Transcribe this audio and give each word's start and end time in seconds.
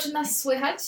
czy 0.00 0.12
nas 0.12 0.40
słychać? 0.40 0.78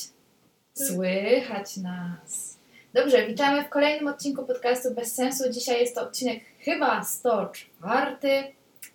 Słychać 0.75 1.77
nas. 1.77 2.59
Dobrze, 2.95 3.27
witamy 3.27 3.65
w 3.65 3.69
kolejnym 3.69 4.09
odcinku 4.09 4.47
podcastu 4.47 4.95
Bez 4.95 5.15
Sensu. 5.15 5.51
Dzisiaj 5.51 5.81
jest 5.81 5.95
to 5.95 6.03
odcinek 6.03 6.41
chyba 6.59 7.05
104. 7.05 8.17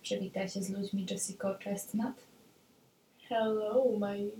Przywitaj 0.02 0.48
się 0.48 0.62
z 0.62 0.70
ludźmi 0.70 1.06
Jessica 1.10 1.58
Chestnut. 1.64 2.14
Hello, 3.28 3.84
my 3.98 4.30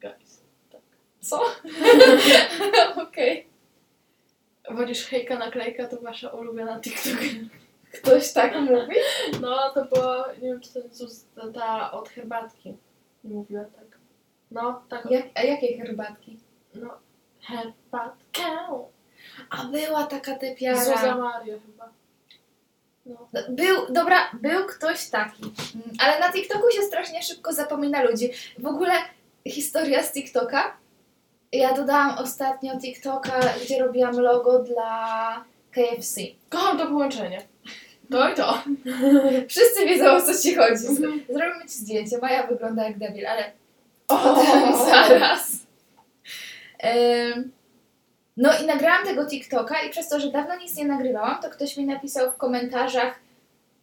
guys. 0.00 0.40
Tak. 0.72 0.80
Co? 1.20 1.44
Okej. 3.02 3.46
Wolisz 4.70 5.06
hejka 5.06 5.38
naklejka, 5.38 5.88
to 5.88 6.00
wasza 6.00 6.28
ulubiona 6.28 6.80
TikTok. 6.80 7.18
Ktoś 7.92 8.32
tak 8.32 8.60
mówi? 8.60 8.96
No, 9.40 9.70
to 9.74 9.84
było, 9.84 10.24
nie 10.42 10.48
wiem 10.48 10.60
czy 10.60 10.72
to 10.72 10.78
jest 10.78 11.28
ta 11.54 11.92
od 11.92 12.08
herbatki. 12.08 12.76
Nie 13.24 13.34
mówiła 13.34 13.64
tak. 13.64 13.93
No, 14.54 14.82
tak. 14.88 15.10
Jak, 15.10 15.24
a 15.34 15.42
jakiej 15.42 15.78
herbatki? 15.78 16.38
No, 16.74 16.90
herbatkę. 17.40 18.42
A 19.50 19.64
była 19.64 20.04
taka 20.06 20.36
typiara. 20.36 20.84
Zuza 20.84 21.16
Maria 21.16 21.56
chyba. 21.66 21.88
No. 23.06 23.28
Był, 23.48 23.76
dobra, 23.92 24.30
był 24.42 24.66
ktoś 24.66 25.08
taki, 25.10 25.42
Mm, 25.44 25.96
ale 25.98 26.20
na 26.20 26.32
TikToku 26.32 26.70
się 26.70 26.82
strasznie 26.82 27.22
szybko 27.22 27.52
zapomina 27.52 28.02
ludzi. 28.02 28.30
W 28.58 28.66
ogóle 28.66 28.92
historia 29.48 30.02
z 30.02 30.12
TikToka. 30.12 30.76
Ja 31.52 31.74
dodałam 31.74 32.18
ostatnio 32.18 32.80
TikToka, 32.80 33.40
gdzie 33.64 33.82
robiłam 33.84 34.20
logo 34.20 34.58
dla 34.58 35.44
KFC. 35.70 36.20
Kocham 36.48 36.78
to 36.78 36.86
połączenie. 36.86 37.42
To 38.10 38.28
i 38.30 38.34
to. 38.34 38.62
Wszyscy 39.48 39.86
wiedzą 39.86 40.12
o 40.12 40.22
co 40.22 40.38
ci 40.42 40.54
chodzi. 40.54 40.86
Mhm. 40.86 41.20
Zrobimy 41.28 41.64
ci 41.64 41.74
zdjęcie. 41.78 42.18
Maja 42.18 42.46
wygląda 42.46 42.84
jak 42.84 42.98
debil, 42.98 43.26
ale 43.26 43.52
o 44.08 44.34
tym 44.34 44.76
zaraz. 44.86 45.52
No 48.36 48.50
i 48.62 48.66
nagrałam 48.66 49.06
tego 49.06 49.26
TikToka 49.26 49.82
i 49.82 49.90
przez 49.90 50.08
to, 50.08 50.20
że 50.20 50.30
dawno 50.30 50.56
nic 50.56 50.76
nie 50.76 50.84
nagrywałam, 50.84 51.42
to 51.42 51.50
ktoś 51.50 51.76
mi 51.76 51.84
napisał 51.84 52.32
w 52.32 52.36
komentarzach 52.36 53.20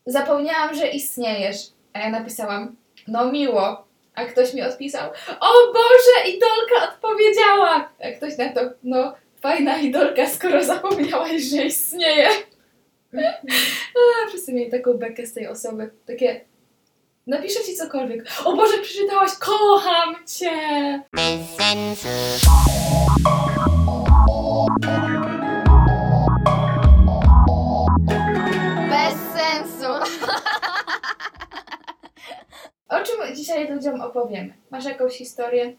zapomniałam, 0.05 0.75
że 0.75 0.87
istniejesz. 0.87 1.57
A 1.93 1.99
ja 1.99 2.09
napisałam, 2.09 2.75
no 3.07 3.31
miło. 3.31 3.87
A 4.15 4.25
ktoś 4.25 4.53
mi 4.53 4.61
odpisał, 4.61 5.09
o 5.39 5.73
Boże, 5.73 6.29
idolka 6.35 6.93
odpowiedziała. 6.93 7.89
A 8.03 8.11
ktoś 8.17 8.37
na 8.37 8.49
to, 8.49 8.61
no 8.83 9.13
fajna 9.41 9.77
idolka, 9.77 10.27
skoro 10.27 10.63
zapomniałaś, 10.63 11.41
że 11.41 11.65
istnieje. 11.65 12.27
A, 13.95 14.27
wszyscy 14.29 14.53
mieli 14.53 14.71
taką 14.71 14.93
bekę 14.93 15.27
z 15.27 15.33
tej 15.33 15.47
osoby. 15.47 15.91
Takie, 16.05 16.41
napiszę 17.27 17.63
ci 17.63 17.75
cokolwiek. 17.75 18.25
O 18.45 18.55
Boże, 18.55 18.77
przeczytałaś, 18.77 19.31
kocham 19.39 20.15
cię. 20.25 20.51
Bez 28.89 29.17
sensu. 29.31 29.93
O 32.89 32.99
czym 33.03 33.35
dzisiaj 33.35 33.71
ludziom 33.73 34.01
opowiemy? 34.01 34.53
Masz 34.71 34.85
jakąś 34.85 35.13
historię? 35.17 35.73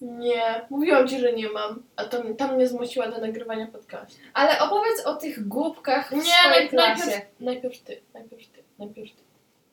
Nie, 0.00 0.66
mówiłam 0.70 1.08
ci, 1.08 1.18
że 1.20 1.32
nie 1.32 1.48
mam. 1.48 1.82
A 1.96 2.04
tam, 2.04 2.36
tam 2.36 2.54
mnie 2.54 2.68
zmusiła 2.68 3.08
do 3.08 3.18
nagrywania 3.20 3.66
podcastu. 3.66 4.18
Ale 4.34 4.58
opowiedz 4.60 5.06
o 5.06 5.14
tych 5.16 5.48
głupkach 5.48 6.08
w 6.08 6.12
Nie, 6.12 6.22
swojej 6.22 6.50
naj, 6.60 6.68
klasie. 6.68 7.06
najpierw, 7.06 7.40
najpierw 7.40 7.82
ty, 7.82 8.00
najpierw 8.14 8.48
ty, 8.48 8.62
najpierw 8.78 9.10
ty. 9.16 9.22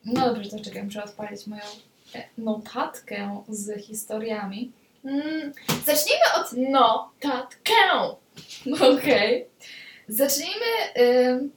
No 0.05 0.33
dobrze, 0.33 0.49
to 0.49 0.59
czekaj, 0.63 0.83
muszę 0.83 1.03
odpalić 1.03 1.47
moją 1.47 1.63
e, 2.15 2.23
notatkę 2.37 3.43
z 3.49 3.85
historiami. 3.85 4.71
Mm, 5.05 5.51
zacznijmy 5.85 6.23
od... 6.39 6.53
No, 6.71 7.11
tatkę. 7.19 7.73
Okej. 8.93 9.45
Zacznijmy... 10.07 10.65
Ym... 10.99 11.51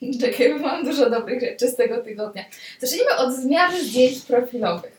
Czekaj, 0.20 0.54
bo 0.54 0.58
mam 0.58 0.84
dużo 0.84 1.10
dobrych 1.10 1.40
rzeczy 1.40 1.68
z 1.68 1.76
tego 1.76 1.98
tygodnia. 2.02 2.44
Zacznijmy 2.80 3.16
od 3.16 3.34
zmiany 3.34 3.84
zdjęć 3.84 4.20
profilowych. 4.20 4.96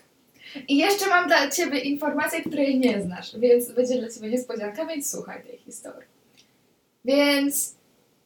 I 0.68 0.76
jeszcze 0.76 1.06
mam 1.06 1.26
dla 1.26 1.50
Ciebie 1.50 1.78
informację, 1.78 2.40
której 2.40 2.78
nie 2.78 3.02
znasz, 3.02 3.38
więc 3.38 3.72
będzie 3.72 3.98
dla 3.98 4.08
Ciebie 4.10 4.30
niespodzianka, 4.30 4.86
więc 4.86 5.10
słuchaj 5.10 5.42
tej 5.42 5.58
historii. 5.58 6.08
Więc 7.04 7.74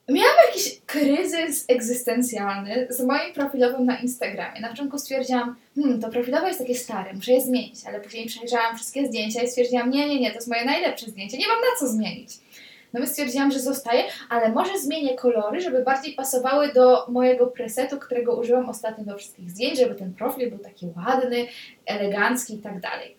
miałam 0.08 0.36
jakiś 0.46 0.80
kryzys 0.86 1.64
egzystencjalny 1.68 2.86
z 2.90 3.00
moim 3.00 3.32
profilowym 3.34 3.86
na 3.86 3.98
Instagramie. 3.98 4.60
Na 4.60 4.68
początku 4.68 4.98
stwierdziłam, 4.98 5.56
hmm, 5.74 6.00
to 6.00 6.08
profilowe 6.08 6.46
jest 6.48 6.58
takie 6.58 6.74
stare, 6.74 7.14
muszę 7.14 7.32
je 7.32 7.40
zmienić, 7.40 7.86
ale 7.86 8.00
później 8.00 8.26
przejrzałam 8.26 8.76
wszystkie 8.76 9.06
zdjęcia 9.06 9.42
i 9.42 9.48
stwierdziłam, 9.48 9.90
nie, 9.90 10.08
nie, 10.08 10.20
nie, 10.20 10.30
to 10.30 10.34
jest 10.34 10.48
moje 10.48 10.64
najlepsze 10.64 11.06
zdjęcie, 11.06 11.38
nie 11.38 11.48
mam 11.48 11.60
na 11.60 11.78
co 11.78 11.88
zmienić. 11.88 12.30
No 12.92 13.00
więc 13.00 13.12
stwierdziłam, 13.12 13.52
że 13.52 13.60
zostaje, 13.60 14.04
ale 14.28 14.52
może 14.52 14.78
zmienię 14.78 15.14
kolory, 15.16 15.60
żeby 15.60 15.82
bardziej 15.82 16.14
pasowały 16.14 16.72
do 16.72 17.06
mojego 17.08 17.46
presetu, 17.46 17.98
którego 17.98 18.36
użyłam 18.36 18.68
ostatnio 18.68 19.04
do 19.04 19.18
wszystkich 19.18 19.50
zdjęć, 19.50 19.78
żeby 19.78 19.94
ten 19.94 20.14
profil 20.14 20.50
był 20.50 20.58
taki 20.58 20.86
ładny, 20.96 21.46
elegancki 21.86 22.54
i 22.54 22.58
tak 22.58 22.80
dalej. 22.80 23.16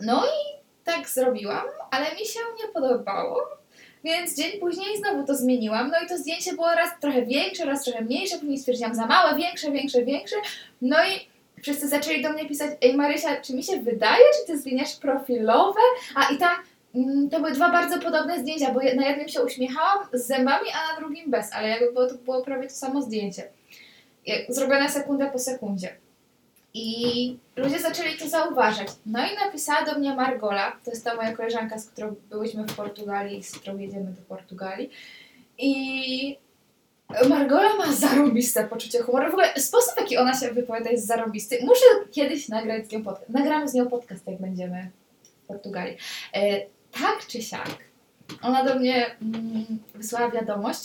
No 0.00 0.24
i 0.26 0.60
tak 0.84 1.08
zrobiłam, 1.08 1.64
ale 1.90 2.04
mi 2.14 2.26
się 2.26 2.40
nie 2.62 2.68
podobało, 2.68 3.59
więc 4.04 4.36
dzień 4.36 4.60
później 4.60 4.98
znowu 4.98 5.26
to 5.26 5.34
zmieniłam. 5.34 5.90
No 5.90 6.04
i 6.04 6.08
to 6.08 6.18
zdjęcie 6.18 6.52
było 6.52 6.74
raz 6.74 6.90
trochę 7.00 7.26
większe, 7.26 7.64
raz 7.64 7.84
trochę 7.84 8.04
mniejsze, 8.04 8.38
później 8.38 8.58
stwierdziłam 8.58 8.94
za 8.94 9.06
małe, 9.06 9.36
większe, 9.36 9.70
większe, 9.70 10.04
większe. 10.04 10.36
No 10.82 10.96
i 11.04 11.28
wszyscy 11.62 11.88
zaczęli 11.88 12.22
do 12.22 12.32
mnie 12.32 12.48
pisać, 12.48 12.70
ej 12.82 12.94
Marysia, 12.94 13.40
czy 13.40 13.54
mi 13.54 13.62
się 13.62 13.76
wydaje, 13.76 14.24
czy 14.40 14.52
ty 14.52 14.58
zmieniasz 14.58 14.96
profilowe? 14.96 15.80
A 16.14 16.32
i 16.32 16.38
tam 16.38 16.56
mm, 16.94 17.30
to 17.30 17.40
były 17.40 17.52
dwa 17.52 17.70
bardzo 17.70 17.98
podobne 17.98 18.40
zdjęcia, 18.40 18.72
bo 18.72 18.80
na 18.80 19.08
jednym 19.08 19.28
się 19.28 19.42
uśmiechałam 19.42 19.98
z 20.12 20.26
zębami, 20.26 20.66
a 20.74 20.92
na 20.92 21.00
drugim 21.00 21.30
bez, 21.30 21.52
ale 21.52 21.68
jakby 21.68 21.92
było, 21.92 22.06
to 22.06 22.14
było 22.14 22.42
prawie 22.42 22.68
to 22.68 22.74
samo 22.74 23.02
zdjęcie. 23.02 23.42
Zrobione 24.48 24.88
sekundę 24.88 25.30
po 25.32 25.38
sekundzie. 25.38 25.96
I 26.74 27.38
ludzie 27.56 27.78
zaczęli 27.78 28.16
to 28.16 28.28
zauważać. 28.28 28.88
No 29.06 29.18
i 29.18 29.46
napisała 29.46 29.84
do 29.84 29.98
mnie 29.98 30.14
Margola, 30.14 30.76
to 30.84 30.90
jest 30.90 31.04
ta 31.04 31.14
moja 31.14 31.36
koleżanka, 31.36 31.78
z 31.78 31.86
którą 31.86 32.14
byłyśmy 32.30 32.64
w 32.64 32.76
Portugalii 32.76 33.38
i 33.38 33.42
z 33.42 33.52
którą 33.52 33.78
jedziemy 33.78 34.12
do 34.12 34.22
Portugalii. 34.22 34.90
I 35.58 36.38
Margola 37.28 37.76
ma 37.76 37.92
zarobiste 37.92 38.64
poczucie 38.64 39.02
humoru. 39.02 39.30
W 39.30 39.34
ogóle 39.34 39.60
sposób, 39.60 39.94
w 39.94 39.96
jaki 39.96 40.16
ona 40.16 40.34
się 40.34 40.50
wypowiada 40.50 40.90
jest 40.90 41.06
zarobisty. 41.06 41.58
Muszę 41.62 41.84
kiedyś 42.12 42.48
nagrać 42.48 42.86
z 42.88 42.92
nią 42.92 43.02
podcast. 43.02 43.30
Nagramy 43.30 43.68
z 43.68 43.74
nią 43.74 43.86
podcast, 43.86 44.26
jak 44.26 44.40
będziemy 44.40 44.90
w 45.44 45.46
Portugalii. 45.46 45.96
E, 46.34 46.60
tak 46.90 47.26
czy 47.26 47.42
siak, 47.42 47.78
ona 48.42 48.64
do 48.64 48.74
mnie 48.74 49.16
mm, 49.22 49.66
wysłała 49.94 50.30
wiadomość. 50.30 50.80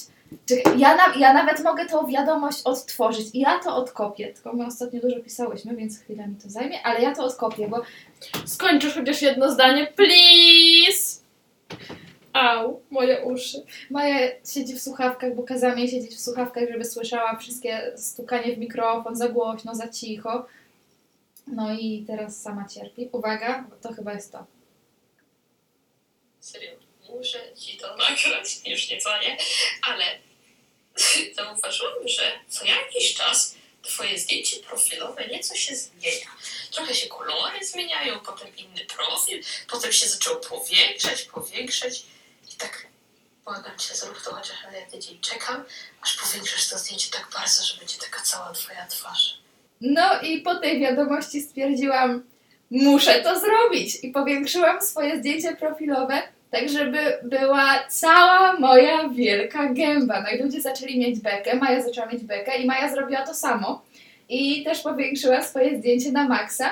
Ja, 0.78 0.96
na, 0.96 1.16
ja 1.16 1.34
nawet 1.34 1.63
mogę 1.63 1.85
tą 1.85 2.07
wiadomość 2.07 2.62
odtworzyć 2.63 3.28
i 3.34 3.40
ja 3.40 3.59
to 3.59 3.75
odkopię. 3.75 4.34
Tylko 4.34 4.53
my 4.53 4.66
ostatnio 4.66 5.01
dużo 5.01 5.19
pisałyśmy, 5.19 5.75
więc 5.75 6.00
chwilę 6.00 6.28
mi 6.28 6.35
to 6.35 6.50
zajmie, 6.50 6.84
ale 6.84 7.01
ja 7.01 7.16
to 7.16 7.23
odkopię, 7.23 7.68
bo 7.68 7.81
Skończysz 8.45 8.94
chociaż 8.94 9.22
jedno 9.22 9.51
zdanie, 9.51 9.88
please! 9.88 11.22
Au, 12.34 12.81
moje 12.91 13.25
uszy. 13.25 13.63
Maja 13.90 14.31
siedzi 14.53 14.74
w 14.74 14.81
słuchawkach, 14.81 15.35
bo 15.35 15.44
kazałam 15.44 15.79
jej 15.79 15.88
siedzieć 15.88 16.16
w 16.16 16.19
słuchawkach, 16.19 16.69
żeby 16.72 16.85
słyszała 16.85 17.35
wszystkie 17.35 17.94
stukanie 17.95 18.56
w 18.56 18.57
mikrofon 18.57 19.16
za 19.16 19.29
głośno, 19.29 19.75
za 19.75 19.88
cicho. 19.88 20.45
No 21.47 21.74
i 21.74 22.03
teraz 22.07 22.41
sama 22.41 22.68
cierpi. 22.68 23.09
Uwaga, 23.12 23.66
to 23.81 23.94
chyba 23.94 24.13
jest 24.13 24.31
to. 24.31 24.45
Serio, 26.40 26.84
muszę 27.09 27.55
ci 27.55 27.77
to 27.77 27.97
nagrać, 27.97 28.57
już 28.66 28.89
nie 28.89 28.99
ale 29.81 30.05
zauważyłam, 31.35 32.07
że 32.07 32.39
co 32.49 32.66
jakiś 32.66 33.13
czas 33.13 33.55
twoje 33.81 34.19
zdjęcie 34.19 34.59
profilowe 34.59 35.27
nieco 35.27 35.55
się 35.55 35.75
zmienia. 35.75 36.27
Trochę 36.71 36.95
się 36.95 37.07
kolory 37.07 37.65
zmieniają, 37.65 38.19
potem 38.19 38.55
inny 38.57 38.85
profil, 38.85 39.44
potem 39.69 39.91
się 39.91 40.07
zaczęło 40.07 40.35
powiększać, 40.35 41.24
powiększać 41.24 42.03
i 42.53 42.56
tak 42.57 42.88
błagam 43.44 43.77
cię, 43.80 43.95
zrób 43.95 44.21
to 44.21 44.33
chociaż 44.33 44.63
na 44.63 44.71
jeden 44.71 44.91
tydzień. 44.91 45.19
Czekam, 45.21 45.63
aż 46.01 46.18
powiększysz 46.18 46.69
to 46.69 46.77
zdjęcie 46.77 47.12
tak 47.12 47.30
bardzo, 47.33 47.63
że 47.63 47.77
będzie 47.77 47.97
taka 47.97 48.21
cała 48.21 48.53
twoja 48.53 48.88
twarz. 48.88 49.38
No 49.81 50.21
i 50.21 50.41
po 50.41 50.56
tej 50.56 50.80
wiadomości 50.80 51.41
stwierdziłam, 51.41 52.24
muszę 52.71 53.21
to 53.21 53.39
zrobić. 53.39 53.95
I 54.03 54.12
powiększyłam 54.12 54.81
swoje 54.81 55.19
zdjęcie 55.19 55.56
profilowe, 55.56 56.34
tak 56.51 56.69
żeby 56.69 56.97
była 57.24 57.83
cała 57.89 58.59
moja 58.59 59.09
wielka 59.09 59.74
gęba. 59.74 60.21
No 60.21 60.30
i 60.30 60.44
ludzie 60.44 60.62
zaczęli 60.62 61.00
mieć 61.00 61.19
bekę, 61.19 61.56
Maja 61.56 61.81
zaczęła 61.81 62.07
mieć 62.07 62.24
bekę 62.24 62.57
i 62.57 62.65
Maja 62.65 62.89
zrobiła 62.89 63.21
to 63.21 63.33
samo. 63.33 63.81
I 64.30 64.63
też 64.63 64.81
powiększyła 64.81 65.42
swoje 65.42 65.77
zdjęcie 65.77 66.12
na 66.12 66.27
maksa. 66.27 66.69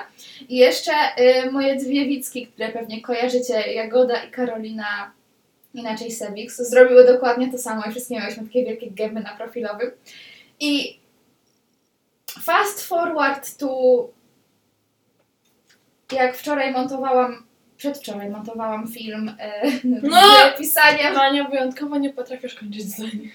I 0.50 0.58
jeszcze 0.58 0.92
y, 0.92 1.52
moje 1.52 1.76
dwie 1.76 2.06
Wicki, 2.06 2.48
które 2.48 2.70
pewnie 2.70 3.02
kojarzycie, 3.02 3.74
Jagoda 3.74 4.24
i 4.24 4.32
Karolina, 4.32 5.12
inaczej 5.74 6.12
Sebix, 6.12 6.58
zrobiły 6.58 7.06
dokładnie 7.06 7.52
to 7.52 7.58
samo 7.58 7.84
i 7.88 7.92
wszystkie 7.92 8.16
miałyśmy 8.16 8.44
takie 8.44 8.66
wielkie 8.66 8.92
gęby 8.92 9.20
na 9.20 9.38
profilowym. 9.38 9.92
I 10.60 11.00
fast 12.42 12.88
forward 12.88 13.58
to 13.58 14.10
jak 16.12 16.36
wczoraj 16.36 16.72
montowałam 16.72 17.44
przedwczoraj 17.78 18.30
montowałam 18.30 18.88
film 18.88 19.36
e, 19.40 19.72
No! 19.84 20.22
z 20.56 20.60
pisaniem. 20.60 21.14
Wania, 21.16 21.44
wyjątkowo 21.44 21.98
nie 21.98 22.10
potrafisz 22.10 22.56
kończyć 22.56 22.84
zdania. 22.84 23.30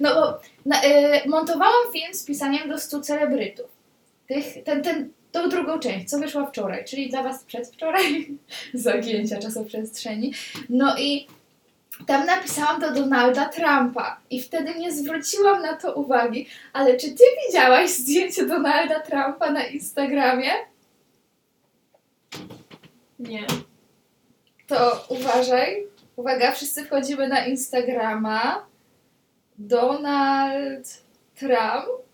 No 0.00 0.14
bo 0.14 0.40
na, 0.66 0.82
e, 0.82 1.28
montowałam 1.28 1.92
film 1.92 2.14
z 2.14 2.24
pisaniem 2.24 2.68
do 2.68 2.78
100 2.78 3.00
celebrytów. 3.00 3.66
Tych, 4.26 4.64
ten, 4.64 4.82
ten, 4.82 5.10
tą 5.32 5.48
drugą 5.48 5.78
część, 5.78 6.10
co 6.10 6.18
wyszła 6.18 6.46
wczoraj, 6.46 6.84
czyli 6.84 7.10
dla 7.10 7.22
Was 7.22 7.44
przedwczoraj, 7.44 8.38
zagięcia 8.74 9.38
czasoprzestrzeni. 9.38 10.34
No 10.68 10.96
i 10.98 11.26
tam 12.06 12.26
napisałam 12.26 12.80
do 12.80 12.90
Donalda 12.90 13.48
Trumpa 13.48 14.20
i 14.30 14.42
wtedy 14.42 14.74
nie 14.74 14.92
zwróciłam 14.92 15.62
na 15.62 15.76
to 15.76 15.94
uwagi, 15.94 16.46
ale 16.72 16.96
czy 16.96 17.06
Ty 17.06 17.24
widziałaś 17.46 17.90
zdjęcie 17.90 18.46
Donalda 18.46 19.00
Trumpa 19.00 19.50
na 19.50 19.66
Instagramie? 19.66 20.50
Nie. 23.28 23.46
To 24.66 25.04
uważaj. 25.08 25.86
Uwaga, 26.16 26.52
wszyscy 26.52 26.84
wchodzimy 26.84 27.28
na 27.28 27.46
Instagrama. 27.46 28.66
Donald 29.58 31.02
Trump. 31.38 31.88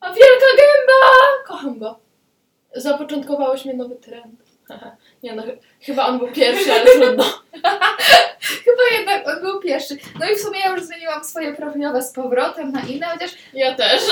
A 0.00 0.06
wielka 0.12 0.46
gęba! 0.56 1.00
Kocham 1.46 1.78
go. 1.78 1.98
Zapoczątkowałeś 2.74 3.64
mnie 3.64 3.74
nowy 3.74 3.96
trend. 3.96 4.40
Nie 5.22 5.34
no, 5.34 5.42
ch- 5.42 5.84
chyba 5.84 6.06
on 6.06 6.18
był 6.18 6.28
pierwszy, 6.32 6.72
ale 6.72 6.84
trudno. 6.84 7.24
Chyba 8.64 8.82
jednak 8.98 9.28
on 9.28 9.40
był 9.40 9.60
pierwszy. 9.60 9.96
No 10.20 10.30
i 10.30 10.34
w 10.36 10.40
sumie 10.40 10.60
ja 10.60 10.68
już 10.70 10.82
zmieniłam 10.82 11.24
swoje 11.24 11.54
profilowe 11.54 12.02
z 12.02 12.12
powrotem 12.12 12.72
na 12.72 12.80
inne, 12.80 13.06
chociaż 13.06 13.30
Ja 13.54 13.74
też. 13.74 14.02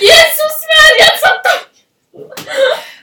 Jezus 0.00 0.66
Maria, 0.70 1.18
co 1.20 1.28
to? 1.28 1.50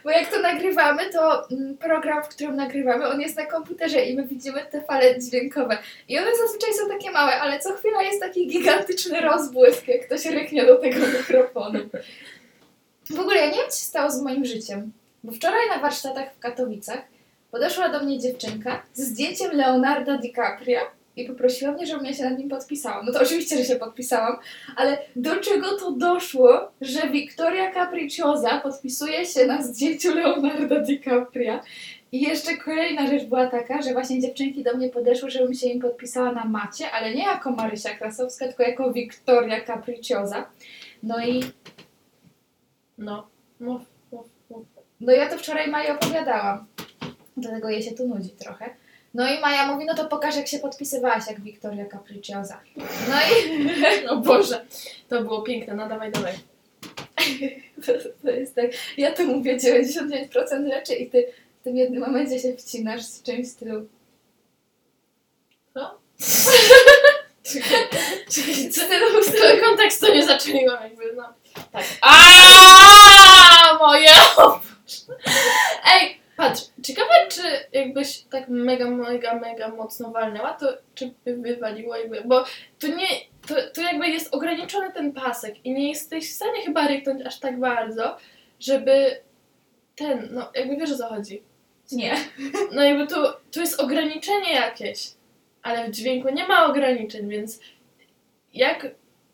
bo 0.03 0.06
jak 0.17 0.31
to 0.31 0.41
nagrywamy, 0.41 1.09
to 1.09 1.49
mm, 1.49 1.77
program, 1.77 2.23
w 2.23 2.27
którym 2.27 2.55
nagrywamy, 2.55 3.07
on 3.07 3.21
jest 3.21 3.37
na 3.37 3.45
komputerze 3.45 4.05
i 4.05 4.15
my 4.15 4.27
widzimy 4.27 4.65
te 4.71 4.81
fale 4.81 5.19
dźwiękowe. 5.19 5.77
I 6.07 6.19
one 6.19 6.27
zazwyczaj 6.37 6.73
są 6.73 6.89
takie 6.89 7.11
małe, 7.11 7.39
ale 7.41 7.59
co 7.59 7.73
chwila 7.73 8.01
jest 8.01 8.21
taki 8.21 8.47
gigantyczny 8.47 9.21
rozbłysk, 9.21 9.87
jak 9.87 10.05
ktoś 10.05 10.25
ryknie 10.25 10.65
do 10.65 10.75
tego 10.75 11.07
mikrofonu. 11.07 11.79
W 13.09 13.19
ogóle 13.19 13.35
ja 13.37 13.45
nie 13.45 13.57
wiem, 13.57 13.69
co 13.69 13.79
się 13.79 13.85
stało 13.85 14.11
z 14.11 14.21
moim 14.21 14.45
życiem, 14.45 14.91
bo 15.23 15.31
wczoraj 15.31 15.69
na 15.69 15.79
warsztatach 15.79 16.33
w 16.33 16.39
Katowicach 16.39 16.99
podeszła 17.51 17.89
do 17.89 18.03
mnie 18.03 18.19
dziewczynka 18.19 18.83
z 18.93 19.01
zdjęciem 19.01 19.51
Leonarda 19.51 20.17
DiCaprio 20.17 20.79
i 21.17 21.25
poprosiła 21.25 21.71
mnie, 21.71 21.85
żebym 21.85 22.05
ja 22.05 22.13
się 22.13 22.23
nad 22.23 22.39
nim 22.39 22.49
podpisałam. 22.49 23.05
No 23.05 23.13
to 23.13 23.21
oczywiście, 23.21 23.57
że 23.57 23.63
się 23.63 23.75
podpisałam, 23.75 24.37
ale 24.75 24.97
do 25.15 25.35
czego 25.35 25.77
to 25.77 25.91
doszło, 25.91 26.71
że 26.81 27.09
Victoria 27.09 27.73
Capricciosa 27.73 28.61
podpisuje 28.61 29.25
się 29.25 29.45
na 29.45 29.61
zdjęciu 29.61 30.15
Leonarda 30.15 30.79
DiCaprio? 30.79 31.59
I 32.11 32.21
jeszcze 32.21 32.57
kolejna 32.57 33.07
rzecz 33.07 33.23
była 33.23 33.47
taka, 33.47 33.81
że 33.81 33.93
właśnie 33.93 34.21
dziewczynki 34.21 34.63
do 34.63 34.73
mnie 34.77 34.89
podeszły, 34.89 35.29
żebym 35.29 35.53
się 35.53 35.67
im 35.67 35.81
podpisała 35.81 36.31
na 36.31 36.45
macie, 36.45 36.91
ale 36.91 37.15
nie 37.15 37.23
jako 37.23 37.51
Marysia 37.51 37.89
Krasowska, 37.89 38.47
tylko 38.47 38.63
jako 38.63 38.93
Victoria 38.93 39.61
Capricciosa. 39.61 40.49
No 41.03 41.25
i 41.25 41.43
No, 42.97 43.27
mów, 43.59 43.81
mów, 44.11 44.25
mów. 44.49 44.65
No 44.99 45.11
ja 45.11 45.29
to 45.29 45.37
wczoraj 45.37 45.69
Maji 45.69 45.89
opowiadałam. 45.89 46.65
Dlatego 47.37 47.69
jej 47.69 47.83
się 47.83 47.91
tu 47.91 48.07
nudzi 48.07 48.29
trochę. 48.29 48.69
No 49.13 49.33
i 49.33 49.39
Maja 49.39 49.67
mówi, 49.67 49.85
no 49.85 49.95
to 49.95 50.05
pokaż 50.05 50.35
jak 50.35 50.47
się 50.47 50.59
podpisywałaś 50.59 51.27
jak 51.27 51.41
Victoria 51.41 51.85
Capricciosa. 51.85 52.59
No 53.09 53.15
i 53.21 53.61
O 54.09 54.17
Boże, 54.17 54.65
to 55.09 55.21
było 55.21 55.41
piękne, 55.41 55.75
no 55.75 55.89
dawaj, 55.89 56.11
dawaj. 56.11 56.33
to, 57.85 57.91
to 58.23 58.29
jest 58.29 58.55
tak, 58.55 58.65
ja 58.97 59.11
to 59.11 59.23
mówię 59.23 59.57
99% 59.57 60.69
rzeczy 60.73 60.95
i 60.95 61.09
ty 61.09 61.27
w 61.61 61.63
tym 61.63 61.77
jednym 61.77 62.01
momencie 62.01 62.39
się 62.39 62.53
wcinasz 62.53 63.03
z 63.03 63.23
czymś 63.23 63.47
w 63.47 63.51
stylu. 63.51 63.87
Co? 65.73 65.99
W 66.17 67.47
stylu, 68.71 69.21
w 69.21 69.25
stylu. 69.25 69.61
Kontekstu 69.65 70.13
nie 70.13 70.25
zaczęliłam 70.25 70.83
jakby, 70.83 71.13
no. 71.15 71.33
Tak. 71.71 71.83
Aaaa, 72.01 73.77
moje! 73.79 74.09
Ej, 75.93 76.16
patrz, 76.37 76.61
ciekawe 76.83 77.13
czy 77.29 77.41
jakbyś 77.71 78.19
tak 78.19 78.49
mega, 78.49 78.89
mega, 78.89 79.39
mega 79.39 79.69
mocno 79.69 80.11
walnęła, 80.11 80.53
to 80.53 80.77
czy 80.95 81.13
by 81.25 81.37
wywaliło 81.37 81.95
jakby, 81.95 82.21
bo 82.25 82.43
tu 82.79 82.87
nie, 82.87 83.07
to, 83.47 83.55
to 83.73 83.81
jakby 83.81 84.07
jest 84.07 84.35
ograniczony 84.35 84.93
ten 84.93 85.13
pasek 85.13 85.65
i 85.65 85.73
nie 85.73 85.89
jesteś 85.89 86.31
w 86.31 86.35
stanie 86.35 86.61
chyba 86.61 86.87
ryknąć 86.87 87.25
aż 87.25 87.39
tak 87.39 87.59
bardzo, 87.59 88.17
żeby 88.59 89.21
ten, 89.95 90.29
no 90.31 90.51
jakby 90.55 90.75
wiesz 90.75 90.91
o 90.91 90.97
co 90.97 91.07
chodzi. 91.07 91.43
Nie. 91.91 92.15
No 92.75 92.83
jakby 92.83 93.07
tu, 93.07 93.15
tu 93.51 93.59
jest 93.59 93.81
ograniczenie 93.81 94.53
jakieś, 94.53 95.11
ale 95.63 95.87
w 95.87 95.91
dźwięku 95.91 96.29
nie 96.29 96.47
ma 96.47 96.65
ograniczeń, 96.65 97.29
więc 97.29 97.59
jak 98.53 98.87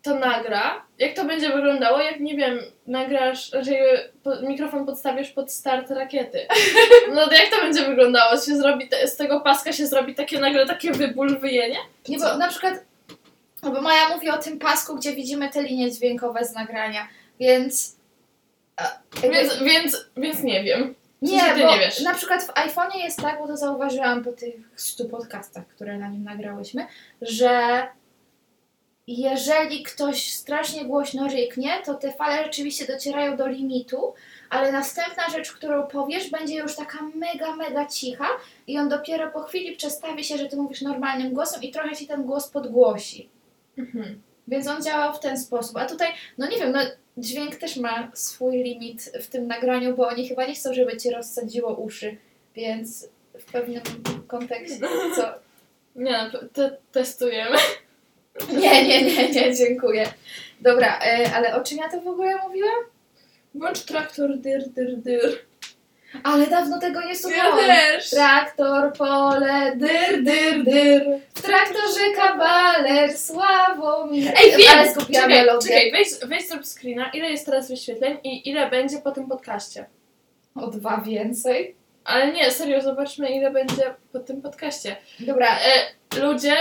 to 0.04 0.14
nagra, 0.18 0.82
jak 0.98 1.14
to 1.16 1.24
będzie 1.24 1.52
wyglądało, 1.52 2.00
jak 2.00 2.20
nie 2.20 2.36
wiem, 2.36 2.58
nagrasz, 2.86 3.50
że 3.60 3.72
po, 4.22 4.30
mikrofon 4.42 4.86
podstawisz 4.86 5.30
pod 5.30 5.52
start 5.52 5.90
rakiety. 5.90 6.46
No 7.14 7.26
to 7.28 7.32
jak 7.34 7.48
to 7.50 7.56
będzie 7.56 7.84
wyglądało? 7.84 8.32
Się 8.36 8.56
zrobi 8.56 8.88
te, 8.88 9.08
z 9.08 9.16
tego 9.16 9.40
paska 9.40 9.72
się 9.72 9.86
zrobi 9.86 10.14
takie 10.14 10.40
nagle 10.40 10.66
takie 10.66 10.92
wybulwyjenie? 10.92 11.76
Nie, 12.08 12.18
bo 12.18 12.36
na 12.38 12.48
przykład, 12.48 12.74
no 13.62 13.70
bo 13.70 13.80
Maja 13.80 14.08
mówi 14.08 14.30
o 14.30 14.38
tym 14.38 14.58
pasku, 14.58 14.96
gdzie 14.96 15.14
widzimy 15.14 15.48
te 15.50 15.62
linie 15.62 15.90
dźwiękowe 15.90 16.44
z 16.44 16.54
nagrania, 16.54 17.08
więc... 17.40 17.96
jakby- 19.22 19.30
Więc, 19.38 19.58
więc, 19.62 20.06
więc 20.16 20.42
nie 20.42 20.64
wiem. 20.64 20.94
Nie, 21.22 21.40
ty 21.54 21.60
bo 21.62 21.70
nie 21.72 21.78
wiesz. 21.78 22.00
na 22.00 22.14
przykład 22.14 22.42
w 22.42 22.48
iPhone'ie 22.54 22.96
jest 23.04 23.18
tak, 23.22 23.38
bo 23.38 23.46
to 23.46 23.56
zauważyłam 23.56 24.24
po 24.24 24.32
tych 24.32 24.54
100 24.76 25.04
podcastach, 25.04 25.66
które 25.68 25.98
na 25.98 26.08
nim 26.08 26.24
nagrałyśmy, 26.24 26.86
że 27.22 27.82
jeżeli 29.06 29.82
ktoś 29.82 30.32
strasznie 30.32 30.84
głośno 30.84 31.28
ryknie, 31.28 31.70
to 31.84 31.94
te 31.94 32.12
fale 32.12 32.44
rzeczywiście 32.44 32.86
docierają 32.86 33.36
do 33.36 33.46
limitu, 33.46 34.14
ale 34.50 34.72
następna 34.72 35.28
rzecz, 35.28 35.52
którą 35.52 35.86
powiesz, 35.86 36.30
będzie 36.30 36.54
już 36.54 36.76
taka 36.76 36.98
mega, 37.14 37.56
mega 37.56 37.86
cicha 37.86 38.28
i 38.66 38.78
on 38.78 38.88
dopiero 38.88 39.30
po 39.30 39.42
chwili 39.42 39.76
przestawi 39.76 40.24
się, 40.24 40.38
że 40.38 40.46
ty 40.46 40.56
mówisz 40.56 40.82
normalnym 40.82 41.34
głosem 41.34 41.62
i 41.62 41.70
trochę 41.70 41.96
ci 41.96 42.06
ten 42.06 42.22
głos 42.22 42.48
podgłosi. 42.48 43.28
Mhm. 43.78 44.22
Więc 44.48 44.66
on 44.66 44.82
działał 44.82 45.14
w 45.14 45.20
ten 45.20 45.38
sposób. 45.38 45.76
A 45.76 45.86
tutaj, 45.86 46.08
no 46.38 46.48
nie 46.48 46.58
wiem, 46.58 46.72
no 46.72 46.80
dźwięk 47.16 47.56
też 47.56 47.76
ma 47.76 48.10
swój 48.14 48.62
limit 48.62 49.02
w 49.02 49.26
tym 49.26 49.46
nagraniu, 49.46 49.96
bo 49.96 50.08
oni 50.08 50.28
chyba 50.28 50.46
nie 50.46 50.54
chcą, 50.54 50.74
żeby 50.74 50.96
ci 50.96 51.10
rozsadziło 51.10 51.74
uszy, 51.74 52.16
więc 52.54 53.08
w 53.38 53.52
pewnym 53.52 53.82
kontekście 54.26 54.80
co? 55.16 55.34
Nie 55.96 56.30
no, 56.32 56.38
te, 56.52 56.76
testujemy. 56.92 57.56
Nie, 58.52 58.88
nie, 58.88 59.02
nie, 59.02 59.28
nie, 59.28 59.54
dziękuję. 59.54 60.04
Dobra, 60.60 60.98
e, 61.00 61.30
ale 61.34 61.54
o 61.54 61.62
czym 61.64 61.78
ja 61.78 61.88
to 61.88 62.00
w 62.00 62.08
ogóle 62.08 62.36
mówiłam? 62.48 62.80
Włącz 63.54 63.80
traktor 63.80 64.38
dyr, 64.38 64.68
dyr, 64.68 64.96
dyr. 64.96 65.38
Ale 66.22 66.46
dawno 66.46 66.80
tego 66.80 67.00
nie 67.04 67.16
słuchałam. 67.16 67.58
też. 67.58 68.10
Traktor, 68.10 68.92
pole, 68.92 69.72
dyr, 69.76 70.22
dyr, 70.22 70.64
dyr. 70.64 71.04
W 71.34 71.42
traktorze 71.42 72.00
kawaler, 72.16 73.18
Sławomir. 73.18 74.32
Ej, 74.36 74.50
wiem! 74.56 74.66
Ale 74.78 74.90
skupiłam 74.90 75.22
czekaj, 75.22 75.28
melodię. 75.38 75.68
czekaj, 75.68 75.92
weź, 75.92 76.08
weź 76.28 76.48
zrób 76.48 76.62
screena, 76.66 77.10
ile 77.14 77.30
jest 77.30 77.46
teraz 77.46 77.68
wyświetleń 77.70 78.18
i 78.24 78.48
ile 78.48 78.70
będzie 78.70 78.98
po 78.98 79.10
tym 79.10 79.28
podcaście. 79.28 79.86
O 80.54 80.66
dwa 80.66 80.96
więcej. 81.06 81.76
Ale 82.04 82.32
nie, 82.32 82.50
serio, 82.50 82.80
zobaczmy 82.82 83.28
ile 83.28 83.50
będzie 83.50 83.94
po 84.12 84.18
tym 84.20 84.42
podcaście. 84.42 84.96
Dobra, 85.20 85.48
E, 85.58 86.20
ludzie, 86.20 86.54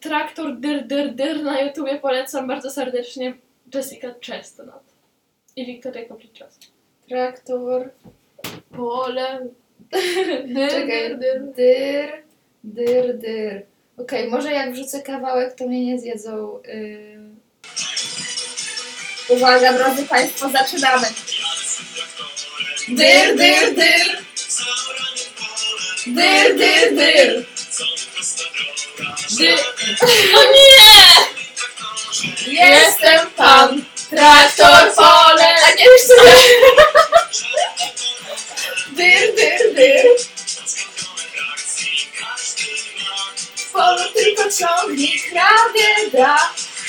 traktor 0.00 0.56
dyr, 0.56 0.86
dyr, 0.86 1.14
dyr 1.14 1.42
na 1.42 1.60
YouTubie 1.60 1.98
polecam 1.98 2.46
bardzo 2.48 2.70
serdecznie 2.70 3.34
Jessica 3.74 4.14
Chestnut 4.26 4.82
i 5.56 5.66
Victoria 5.66 6.08
Capricciosa. 6.08 6.60
traktor, 7.08 7.90
Pole, 8.76 9.48
dyr, 10.54 10.70
Czekaj. 10.70 11.18
dyr, 11.18 11.42
dyr. 11.56 11.56
Dyr, 11.56 12.24
dyr, 12.64 13.18
dyr. 13.18 13.66
Okej, 13.96 14.30
może 14.30 14.52
jak 14.52 14.72
wrzucę 14.72 15.02
kawałek, 15.02 15.54
to 15.54 15.66
mnie 15.66 15.86
nie 15.86 15.98
zjedzą. 15.98 16.62
Yy... 16.64 17.26
Uwaga, 19.28 19.72
drodzy 19.72 20.02
Państwo, 20.06 20.50
zaczynamy. 20.50 21.06
Dyr, 22.88 23.36
dyr, 23.36 23.74
dyr. 23.74 24.26
Dyr, 26.06 26.56
dyr, 26.56 26.94
dyr. 26.94 26.96
Dyr. 26.96 27.55
Gdy... 29.36 29.56
No 30.32 30.40
nie! 30.44 31.26
Jestem 32.46 33.30
pan 33.30 33.84
traktor 34.10 34.94
pole. 34.96 35.48
A 35.64 35.70
nie 35.70 35.84
wiesz 35.84 36.04
co 36.06 36.14
Dyr, 38.90 39.34
dyr, 39.36 39.74
dyr. 39.74 40.06
Polu 43.72 44.04
tylko 44.14 44.42
ciągnik 44.42 45.32
radę. 45.34 45.88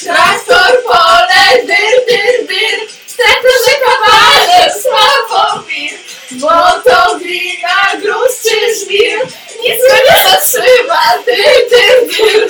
Traktor 0.04 0.84
pole, 0.84 1.66
dyr, 1.66 2.06
dyr, 2.08 2.48
dyr. 2.48 2.80
Traktorze 3.18 3.74
kopale, 3.86 4.74
sławowir. 4.82 5.94
Bo 6.32 6.72
to 6.86 7.20
wina, 7.20 8.02
gruz 8.02 8.44
czy 8.44 8.86
żwir 8.86 9.20
nie 9.70 10.30
zatrzyma! 10.30 11.02
Dyr, 11.26 11.70
dyr. 11.70 12.50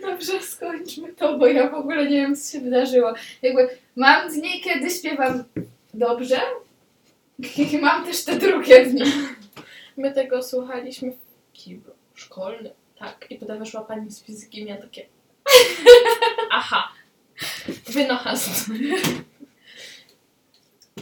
Dobrze, 0.00 0.42
skończmy 0.42 1.12
to, 1.12 1.38
bo 1.38 1.46
ja 1.46 1.70
w 1.70 1.74
ogóle 1.74 2.04
nie 2.04 2.16
wiem, 2.16 2.36
co 2.36 2.52
się 2.52 2.60
wydarzyło. 2.60 3.14
Jakby 3.42 3.68
mam 3.96 4.28
dni, 4.28 4.60
kiedy 4.60 4.90
śpiewam 4.90 5.44
dobrze 5.94 6.40
i 7.56 7.78
mam 7.78 8.04
też 8.06 8.24
te 8.24 8.36
drugie 8.36 8.86
dni. 8.86 9.04
My 9.96 10.12
tego 10.12 10.42
słuchaliśmy 10.42 11.12
w 11.12 11.52
kiblu 11.52 11.92
szkolnym, 12.14 12.72
tak. 12.98 13.26
I 13.30 13.36
potem 13.38 13.58
weszła 13.58 13.80
pani 13.80 14.10
z 14.10 14.22
fizyki 14.22 14.60
i 14.60 14.64
miała 14.64 14.80
takie... 14.80 15.06
Aha. 16.50 16.92
Wynocha 17.86 18.34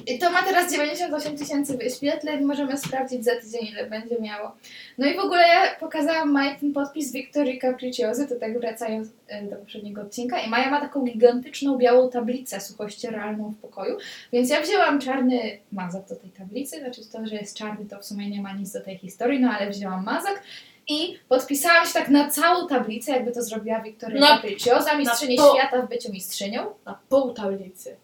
i 0.07 0.19
to 0.19 0.31
ma 0.31 0.43
teraz 0.43 0.73
98 0.73 1.37
tysięcy 1.39 1.77
wyświetleń, 1.79 2.45
możemy 2.45 2.79
sprawdzić 2.79 3.25
za 3.25 3.37
tydzień, 3.41 3.67
ile 3.67 3.87
będzie 3.87 4.21
miało. 4.21 4.53
No 4.99 5.07
i 5.07 5.17
w 5.17 5.19
ogóle 5.19 5.49
ja 5.49 5.75
pokazałam 5.81 6.31
Maji 6.33 6.57
ten 6.61 6.73
podpis 6.73 7.13
Wiktorii 7.13 7.59
Capricciozy, 7.61 8.27
to 8.29 8.35
tak 8.37 8.59
wracając 8.61 9.09
e, 9.29 9.43
do 9.43 9.57
poprzedniego 9.57 10.03
odcinka. 10.03 10.41
I 10.41 10.49
Maja 10.49 10.71
ma 10.71 10.81
taką 10.81 11.05
gigantyczną 11.05 11.79
białą 11.79 12.11
tablicę 12.11 12.61
suchościeralną 12.61 13.51
w 13.51 13.57
pokoju, 13.57 13.97
więc 14.33 14.51
ja 14.51 14.61
wzięłam 14.61 15.01
czarny 15.01 15.59
mazak 15.73 16.09
do 16.09 16.17
tej 16.17 16.31
tablicy, 16.31 16.79
znaczy 16.79 17.01
to, 17.13 17.27
że 17.27 17.35
jest 17.37 17.57
czarny, 17.57 17.87
to 17.87 17.99
w 17.99 18.05
sumie 18.05 18.31
nie 18.31 18.43
ma 18.43 18.53
nic 18.53 18.73
do 18.73 18.81
tej 18.81 18.99
historii, 18.99 19.41
no 19.41 19.51
ale 19.51 19.71
wzięłam 19.71 20.05
mazak 20.05 20.43
i 20.89 21.19
podpisałam 21.29 21.87
się 21.87 21.93
tak 21.93 22.09
na 22.09 22.31
całą 22.31 22.69
tablicę, 22.69 23.13
jakby 23.13 23.33
to 23.33 23.43
zrobiła 23.43 23.81
Wiktoria 23.81 24.21
Capriccioza, 24.27 24.95
mistrzyni 24.99 25.37
po- 25.37 25.55
świata 25.59 25.83
w 25.83 25.89
byciu 25.89 26.13
mistrzynią. 26.13 26.67
Na 26.87 26.99
pół 27.09 27.33
tablicy. 27.35 27.97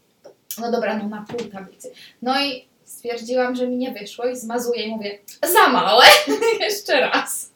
No 0.61 0.71
dobra, 0.73 0.97
no 0.97 1.09
na 1.09 1.25
pół 1.29 1.49
tablicy. 1.49 1.93
No 2.23 2.45
i 2.45 2.69
stwierdziłam, 2.85 3.57
że 3.57 3.69
mi 3.69 3.77
nie 3.77 3.93
wyszło 3.93 4.27
i 4.27 4.37
zmazuję 4.37 4.83
i 4.83 4.91
mówię, 4.91 5.19
za 5.53 5.69
małe! 5.69 6.05
Jeszcze 6.61 7.01
raz. 7.01 7.53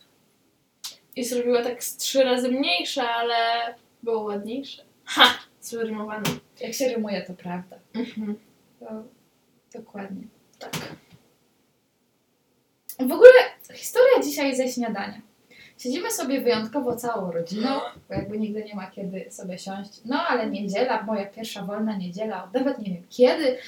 I 1.16 1.24
zrobiła 1.24 1.62
tak 1.62 1.84
z 1.84 1.96
trzy 1.96 2.24
razy 2.24 2.48
mniejsze, 2.48 3.08
ale 3.08 3.34
było 4.02 4.22
ładniejsze. 4.22 4.82
Ha! 5.04 5.34
Zrymowane. 5.60 6.24
Jak 6.60 6.74
się 6.74 6.88
rymuje, 6.88 7.22
to 7.22 7.32
prawda. 7.34 7.76
Mhm. 7.94 8.38
To 8.80 8.86
dokładnie. 9.74 10.22
Tak. 10.58 10.72
W 12.98 13.12
ogóle 13.12 13.30
historia 13.74 14.22
dzisiaj 14.24 14.56
ze 14.56 14.68
śniadania. 14.68 15.20
Siedzimy 15.82 16.10
sobie 16.10 16.40
wyjątkowo 16.40 16.96
całą 16.96 17.32
rodziną, 17.32 17.80
bo 18.08 18.14
jakby 18.14 18.38
nigdy 18.38 18.64
nie 18.64 18.74
ma 18.74 18.90
kiedy 18.90 19.30
sobie 19.30 19.58
siąść. 19.58 19.90
No 20.04 20.26
ale 20.28 20.50
niedziela, 20.50 21.02
moja 21.02 21.26
pierwsza 21.26 21.62
wolna 21.62 21.96
niedziela, 21.96 22.50
nawet 22.54 22.78
nie 22.78 22.84
wiem 22.84 23.02
kiedy. 23.10 23.58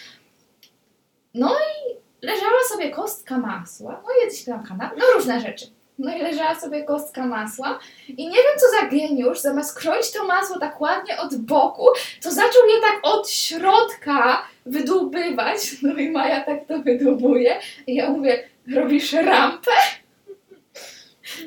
No 1.34 1.50
i 1.54 1.94
leżała 2.26 2.58
sobie 2.72 2.90
kostka 2.90 3.38
masła. 3.38 4.02
No 4.04 4.08
i 4.20 4.24
jakiś 4.24 4.44
tam 4.44 4.66
kanał, 4.66 4.90
no 4.98 5.04
różne 5.14 5.40
rzeczy. 5.40 5.66
No 5.98 6.16
i 6.16 6.22
leżała 6.22 6.54
sobie 6.54 6.84
kostka 6.84 7.26
masła 7.26 7.78
i 8.08 8.28
nie 8.28 8.36
wiem 8.36 8.58
co 8.58 8.80
za 8.80 8.86
geniusz, 8.88 9.40
zamiast 9.40 9.78
kroić 9.78 10.12
to 10.12 10.24
masło 10.24 10.58
tak 10.58 10.80
ładnie 10.80 11.18
od 11.18 11.36
boku, 11.36 11.86
to 12.22 12.30
zaczął 12.30 12.62
je 12.74 12.80
tak 12.80 13.00
od 13.02 13.30
środka 13.30 14.42
wydłubywać. 14.66 15.82
No 15.82 15.94
i 15.94 16.10
Maja 16.10 16.40
tak 16.40 16.66
to 16.66 16.78
wydłubuje. 16.78 17.60
I 17.86 17.94
ja 17.94 18.10
mówię, 18.10 18.44
robisz 18.74 19.12
rampę? 19.12 19.70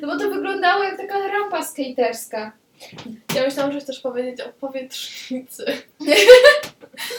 No 0.00 0.08
bo 0.08 0.18
to 0.18 0.30
wyglądało 0.30 0.84
jak 0.84 0.96
taka 0.96 1.28
rampa 1.28 1.64
skaterska. 1.64 2.52
Ja 3.34 3.44
myślałam, 3.44 3.72
że 3.72 3.80
chcesz 3.80 4.00
powiedzieć 4.00 4.40
o 4.40 4.48
powietrznicy. 4.48 5.64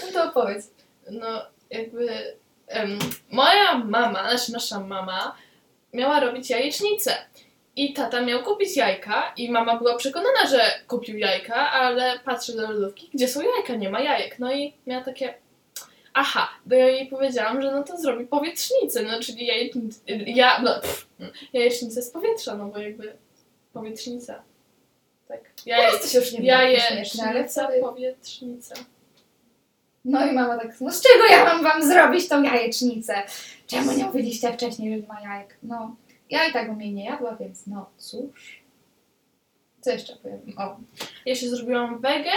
No 0.06 0.12
to 0.14 0.30
opowiedz. 0.30 0.72
No, 1.12 1.42
jakby 1.70 2.10
em, 2.68 3.00
moja 3.32 3.78
mama, 3.78 4.30
znaczy 4.30 4.52
nasza 4.52 4.80
mama, 4.80 5.36
miała 5.94 6.20
robić 6.20 6.50
jajecznicę. 6.50 7.18
I 7.76 7.94
tata 7.94 8.22
miał 8.22 8.44
kupić 8.44 8.78
jajka 8.78 9.34
i 9.38 9.52
mama 9.52 9.78
była 9.78 9.96
przekonana, 9.98 10.48
że 10.50 10.62
kupił 10.88 11.18
jajka, 11.18 11.72
ale 11.72 12.20
patrzy 12.20 12.56
do 12.56 12.72
lodówki, 12.72 13.10
gdzie 13.14 13.28
są 13.28 13.42
jajka, 13.42 13.76
nie 13.76 13.90
ma 13.90 14.02
jajek. 14.02 14.40
No 14.40 14.54
i 14.54 14.74
miała 14.88 15.04
takie, 15.04 15.34
aha, 16.20 16.50
to 16.70 16.76
ja 16.76 16.88
jej 16.88 17.08
powiedziałam, 17.08 17.62
że 17.62 17.72
no 17.72 17.84
to 17.84 17.98
zrobi 17.98 18.26
powietrznicę, 18.26 19.04
no 19.04 19.20
czyli 19.20 19.46
jajecznicę, 19.46 20.00
ja, 20.26 20.62
no, 20.62 20.80
pff, 20.82 21.08
jajecznicę 21.54 22.02
z 22.02 22.12
powietrza, 22.12 22.56
no 22.56 22.66
bo 22.66 22.78
jakby 22.78 23.14
powietrznica. 23.74 24.44
Tak. 25.28 25.40
Jaje, 25.66 25.86
Teraz 25.88 26.02
to 26.02 26.08
się 26.08 26.20
już 26.20 26.32
nie 26.32 26.58
ale 26.58 26.72
jajecznica, 26.72 27.64
wtedy... 27.68 27.82
powietrznica. 27.82 28.76
No 30.06 30.28
i 30.28 30.34
mama 30.34 30.58
tak, 30.58 30.82
no 30.82 30.92
z 30.92 31.02
czego 31.02 31.26
ja 31.26 31.46
mam 31.46 31.64
wam 31.64 31.84
zrobić 31.84 32.28
tą 32.28 32.44
jajecznicę? 32.44 33.24
Czemu 33.68 33.92
nie 33.92 34.06
mówiliście 34.06 34.54
wcześniej, 34.54 35.02
że 35.02 35.08
ma 35.08 35.22
jajek? 35.22 35.58
No, 35.64 35.96
ja 36.30 36.48
i 36.48 36.54
tak 36.54 36.70
bym 36.70 36.82
jej 36.82 36.94
nie 36.94 37.06
jadła, 37.06 37.36
więc 37.36 37.68
no 37.68 37.90
cóż. 37.98 38.64
Co 39.82 39.92
jeszcze 39.92 40.16
powiem? 40.16 40.42
O, 40.58 40.78
Ja 41.26 41.36
się 41.36 41.50
zrobiłam 41.50 42.02
wegę. 42.02 42.32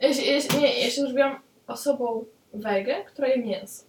Ja 0.00 0.14
się, 0.14 0.22
ja 0.22 0.40
się, 0.40 0.58
nie, 0.58 0.80
ja 0.80 0.90
się 0.90 1.02
zrobiłam 1.02 1.40
osobą 1.66 2.24
wegę, 2.54 3.04
która 3.04 3.28
je 3.28 3.38
mięso. 3.38 3.84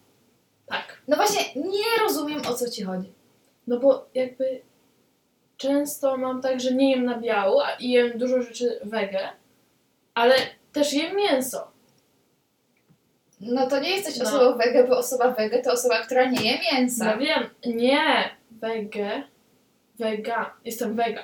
Tak. 0.65 1.01
no 1.07 1.15
właśnie 1.15 1.41
nie 1.55 2.03
rozumiem 2.03 2.41
o 2.49 2.53
co 2.53 2.69
ci 2.69 2.83
chodzi. 2.83 3.13
No 3.67 3.79
bo 3.79 4.05
jakby 4.13 4.61
często 5.57 6.17
mam 6.17 6.41
tak, 6.41 6.61
że 6.61 6.73
nie 6.73 6.91
jem 6.91 7.05
na 7.05 7.19
biału 7.19 7.59
a 7.59 7.71
i 7.79 7.89
jem 7.89 8.17
dużo 8.17 8.41
rzeczy 8.41 8.79
wegę, 8.83 9.29
ale 10.13 10.35
też 10.73 10.93
jem 10.93 11.15
mięso. 11.15 11.71
No 13.39 13.67
to 13.69 13.79
nie 13.79 13.89
jesteś 13.89 14.17
No. 14.17 14.23
osobą 14.25 14.57
wege, 14.57 14.83
bo 14.87 14.97
osoba 14.97 15.31
wege 15.31 15.61
to 15.61 15.71
osoba, 15.71 15.99
która 16.05 16.25
nie 16.25 16.51
je 16.51 16.57
No 16.57 16.77
mięsa. 16.79 17.17
wiem, 17.17 17.49
nie, 17.75 18.29
wegę, 18.51 19.23
wega, 19.99 20.53
jestem 20.65 20.95
wega. 20.95 21.23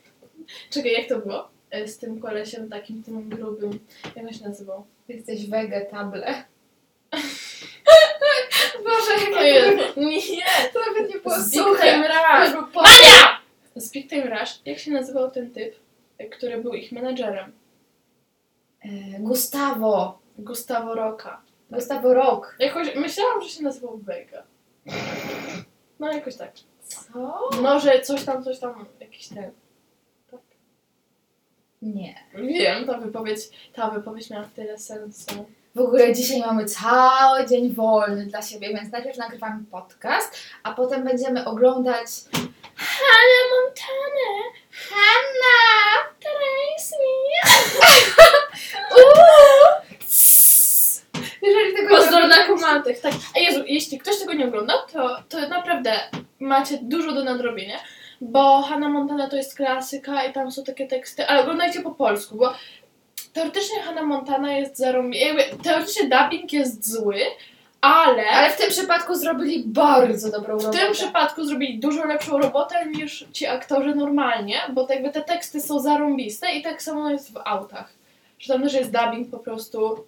Czekaj, 0.70 0.92
jak 0.92 1.08
to 1.08 1.18
było? 1.18 1.48
E, 1.70 1.88
Z 1.88 1.98
tym 1.98 2.20
kolesiem 2.20 2.68
takim, 2.70 3.02
tym 3.02 3.28
grubym, 3.28 3.78
jak 4.16 4.26
on 4.26 4.32
się 4.32 4.44
nazywał? 4.48 4.86
Jesteś 5.08 5.46
wegetable. 5.46 6.44
Boże, 8.84 9.14
O 9.36 9.42
jak 9.42 9.44
Jezu, 9.44 9.79
nie, 9.96 10.42
to 10.72 10.80
nawet 10.88 11.14
nie 11.14 11.18
było 11.20 11.34
z 11.40 11.50
Big 11.50 11.60
suche. 11.62 11.92
Time 11.92 12.08
Rush. 12.08 12.52
był 12.52 12.66
po- 12.66 12.82
Mania! 12.82 13.40
Z 13.76 13.92
Big 13.92 14.10
Time 14.10 14.38
Rush, 14.40 14.50
jak 14.64 14.78
się 14.78 14.90
nazywał 14.90 15.30
ten 15.30 15.50
typ, 15.50 15.74
e, 16.18 16.26
który 16.28 16.58
był 16.62 16.74
ich 16.74 16.92
menadżerem? 16.92 17.52
E, 18.84 18.88
Gustavo. 19.18 20.18
Gustavo 20.38 20.94
Roca. 20.94 21.40
Gustavo 21.70 22.14
Rock. 22.14 22.56
Jakoś, 22.58 22.94
myślałam, 22.94 23.42
że 23.42 23.48
się 23.48 23.62
nazywał 23.62 23.98
Vega. 23.98 24.42
No 26.00 26.12
jakoś 26.12 26.36
tak. 26.36 26.52
Co? 26.82 27.48
No, 27.62 27.80
że 27.80 28.00
coś 28.00 28.24
tam, 28.24 28.44
coś 28.44 28.58
tam, 28.58 28.86
jakiś 29.00 29.28
ten. 29.28 29.50
Tak. 30.30 30.40
Nie. 31.82 32.14
Wiem, 32.34 32.86
ta 32.86 32.98
wypowiedź, 32.98 33.40
ta 33.72 33.90
wypowiedź 33.90 34.30
miała 34.30 34.44
tyle 34.56 34.78
sensu. 34.78 35.46
W 35.74 35.80
ogóle 35.80 36.14
dzisiaj 36.14 36.40
mamy 36.40 36.64
cały 36.64 37.46
dzień 37.46 37.72
wolny 37.72 38.26
dla 38.26 38.42
siebie, 38.42 38.68
więc 38.68 38.92
najpierw 38.92 39.18
nagrywamy 39.18 39.64
podcast, 39.70 40.36
a 40.62 40.74
potem 40.74 41.04
będziemy 41.04 41.44
oglądać 41.44 42.06
Hannah 42.76 43.46
Montana! 43.52 44.30
Hanna! 44.88 45.56
Tracy! 46.20 46.96
Jeżeli 51.42 51.76
tego 51.76 51.96
Pozdro 51.96 52.26
dla 52.26 52.44
kumatych. 52.46 53.00
Tak. 53.00 53.12
A 53.36 53.38
Jezu, 53.38 53.64
jeśli 53.66 53.98
ktoś 53.98 54.18
tego 54.18 54.32
nie 54.32 54.46
oglądał, 54.46 54.78
to, 54.92 55.22
to 55.28 55.48
naprawdę 55.48 55.92
macie 56.40 56.78
dużo 56.82 57.12
do 57.12 57.24
nadrobienia, 57.24 57.78
bo 58.20 58.62
Hannah 58.62 58.90
Montana 58.90 59.28
to 59.28 59.36
jest 59.36 59.56
klasyka 59.56 60.24
i 60.24 60.32
tam 60.32 60.52
są 60.52 60.64
takie 60.64 60.86
teksty, 60.86 61.26
ale 61.26 61.42
oglądajcie 61.42 61.80
po 61.80 61.90
polsku, 61.90 62.36
bo 62.36 62.54
teoretycznie 63.32 63.82
Hannah 63.82 64.04
Montana 64.04 64.52
jest 64.52 64.80
jakby 65.12 65.44
Teoretycznie 65.62 66.08
dubbing 66.08 66.52
jest 66.52 66.92
zły, 66.92 67.20
ale... 67.80 68.30
Ale 68.30 68.50
w 68.50 68.56
tym 68.56 68.70
przypadku 68.70 69.14
zrobili 69.14 69.64
bardzo 69.66 70.30
dobrą 70.30 70.58
W 70.58 70.62
robotę. 70.62 70.78
tym 70.78 70.92
przypadku 70.92 71.44
zrobili 71.44 71.78
dużo 71.78 72.04
lepszą 72.04 72.38
robotę 72.38 72.86
niż 72.86 73.26
ci 73.32 73.46
aktorzy 73.46 73.94
normalnie, 73.94 74.60
bo 74.72 74.86
tak 74.86 74.96
jakby 74.96 75.12
te 75.12 75.22
teksty 75.22 75.60
są 75.60 75.80
zarąbiste 75.80 76.52
i 76.52 76.62
tak 76.62 76.82
samo 76.82 77.10
jest 77.10 77.32
w 77.32 77.40
autach. 77.44 77.92
Że 78.38 78.52
tam 78.52 78.62
też 78.62 78.74
jest 78.74 78.90
dubbing 78.90 79.30
po 79.30 79.38
prostu... 79.38 80.04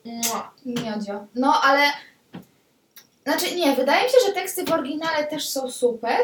Miodzio. 0.66 1.26
No, 1.34 1.60
ale... 1.64 1.82
Znaczy, 3.24 3.54
nie, 3.56 3.72
wydaje 3.72 4.04
mi 4.04 4.10
się, 4.10 4.16
że 4.26 4.32
teksty 4.32 4.64
w 4.64 4.72
oryginale 4.72 5.24
też 5.26 5.48
są 5.48 5.70
super, 5.70 6.18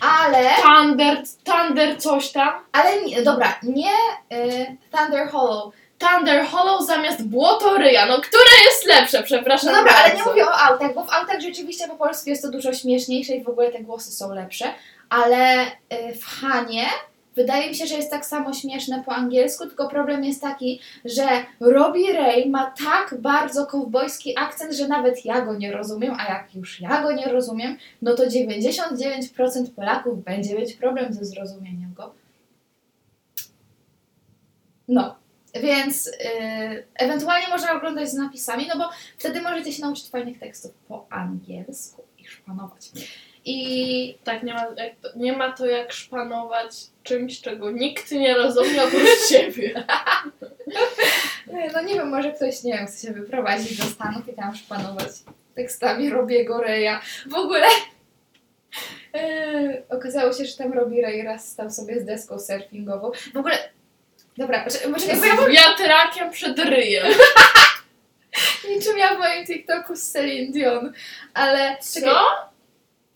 ale... 0.00 0.48
Thunder, 0.62 1.22
Thunder 1.44 1.98
coś 2.00 2.32
tam. 2.32 2.50
Ale 2.72 3.02
nie, 3.02 3.22
dobra, 3.22 3.58
nie 3.62 3.92
y, 4.32 4.76
Thunder 4.90 5.28
Hollow. 5.28 5.74
Thunder 6.02 6.44
Hollow 6.46 6.86
zamiast 6.86 7.28
Błotoryja. 7.28 8.06
No, 8.06 8.20
które 8.20 8.50
jest 8.64 8.86
lepsze? 8.86 9.22
Przepraszam 9.22 9.72
No 9.72 9.78
dobra, 9.78 9.92
ale 9.96 10.08
nie 10.08 10.14
bardzo. 10.14 10.30
mówię 10.30 10.46
o 10.46 10.54
autach, 10.54 10.94
bo 10.94 11.04
w 11.04 11.10
autach 11.10 11.40
rzeczywiście 11.40 11.88
po 11.88 11.94
polsku 11.94 12.30
jest 12.30 12.42
to 12.42 12.50
dużo 12.50 12.72
śmieszniejsze 12.72 13.34
i 13.34 13.44
w 13.44 13.48
ogóle 13.48 13.72
te 13.72 13.80
głosy 13.80 14.12
są 14.12 14.34
lepsze, 14.34 14.64
ale 15.08 15.66
y, 15.66 16.14
w 16.20 16.24
Hanie 16.24 16.86
wydaje 17.34 17.68
mi 17.68 17.74
się, 17.74 17.86
że 17.86 17.94
jest 17.94 18.10
tak 18.10 18.26
samo 18.26 18.52
śmieszne 18.52 19.02
po 19.06 19.12
angielsku, 19.12 19.66
tylko 19.66 19.88
problem 19.88 20.24
jest 20.24 20.40
taki, 20.40 20.80
że 21.04 21.28
Robbie 21.60 22.12
Ray 22.12 22.50
ma 22.50 22.74
tak 22.86 23.14
bardzo 23.20 23.66
kowbojski 23.66 24.38
akcent, 24.38 24.72
że 24.72 24.88
nawet 24.88 25.24
ja 25.24 25.40
go 25.40 25.54
nie 25.54 25.72
rozumiem, 25.72 26.16
a 26.18 26.32
jak 26.32 26.54
już 26.54 26.80
ja 26.80 27.02
go 27.02 27.12
nie 27.12 27.26
rozumiem, 27.26 27.76
no 28.02 28.14
to 28.14 28.22
99% 28.22 29.70
Polaków 29.76 30.24
będzie 30.24 30.54
mieć 30.54 30.74
problem 30.74 31.12
ze 31.12 31.24
zrozumieniem 31.24 31.94
go. 31.94 32.14
No. 34.88 35.21
Więc 35.54 36.06
y, 36.06 36.12
ewentualnie 36.94 37.48
można 37.48 37.72
oglądać 37.72 38.08
z 38.10 38.14
napisami, 38.14 38.68
no 38.74 38.78
bo 38.78 38.90
wtedy 39.18 39.40
możecie 39.40 39.72
się 39.72 39.82
nauczyć 39.82 40.08
fajnych 40.10 40.38
tekstów 40.38 40.72
po 40.88 41.06
angielsku 41.10 42.04
i 42.18 42.26
szpanować. 42.26 42.90
I 43.44 44.18
Tak, 44.24 44.42
nie 44.42 44.54
ma, 44.54 44.66
jak 44.76 44.94
to, 45.02 45.08
nie 45.16 45.32
ma 45.32 45.52
to 45.52 45.66
jak 45.66 45.92
szpanować 45.92 46.74
czymś, 47.02 47.40
czego 47.40 47.70
nikt 47.70 48.10
nie 48.12 48.34
rozumie 48.34 48.84
oprócz 48.84 49.28
ciebie. 49.30 49.84
no 51.74 51.82
nie 51.82 51.94
wiem, 51.94 52.08
może 52.08 52.32
ktoś, 52.32 52.62
nie 52.62 52.72
wiem, 52.72 52.86
chce 52.86 53.06
się 53.06 53.12
wyprowadzić 53.12 53.78
do 53.78 53.84
Stanów 53.84 54.28
i 54.28 54.34
tam 54.34 54.56
szpanować 54.56 55.10
tekstami 55.54 56.10
Robiego 56.10 56.60
Reya. 56.60 57.00
W 57.26 57.34
ogóle 57.34 57.66
y, 59.16 59.82
okazało 59.88 60.32
się, 60.32 60.44
że 60.44 60.56
tam 60.56 60.72
Robi 60.72 61.02
Ray 61.02 61.22
raz 61.22 61.48
stał 61.48 61.70
sobie 61.70 62.00
z 62.00 62.04
deską 62.04 62.38
surfingową. 62.38 63.10
W 63.34 63.36
ogóle, 63.36 63.58
dobra, 64.38 64.64
poczekaj, 64.64 64.92
bo 64.92 64.98
ja 64.98 65.16
Z 65.16 65.50
wiatrakiem 65.52 66.30
przed 66.30 66.58
ryjem. 66.58 67.06
niczym 68.70 68.98
ja 68.98 69.14
w 69.14 69.18
moim 69.18 69.46
TikToku 69.46 69.96
z 69.96 70.02
Celine 70.12 70.52
Dion, 70.52 70.92
ale 71.34 71.76
czekaj, 71.94 72.10
Co? 72.10 72.52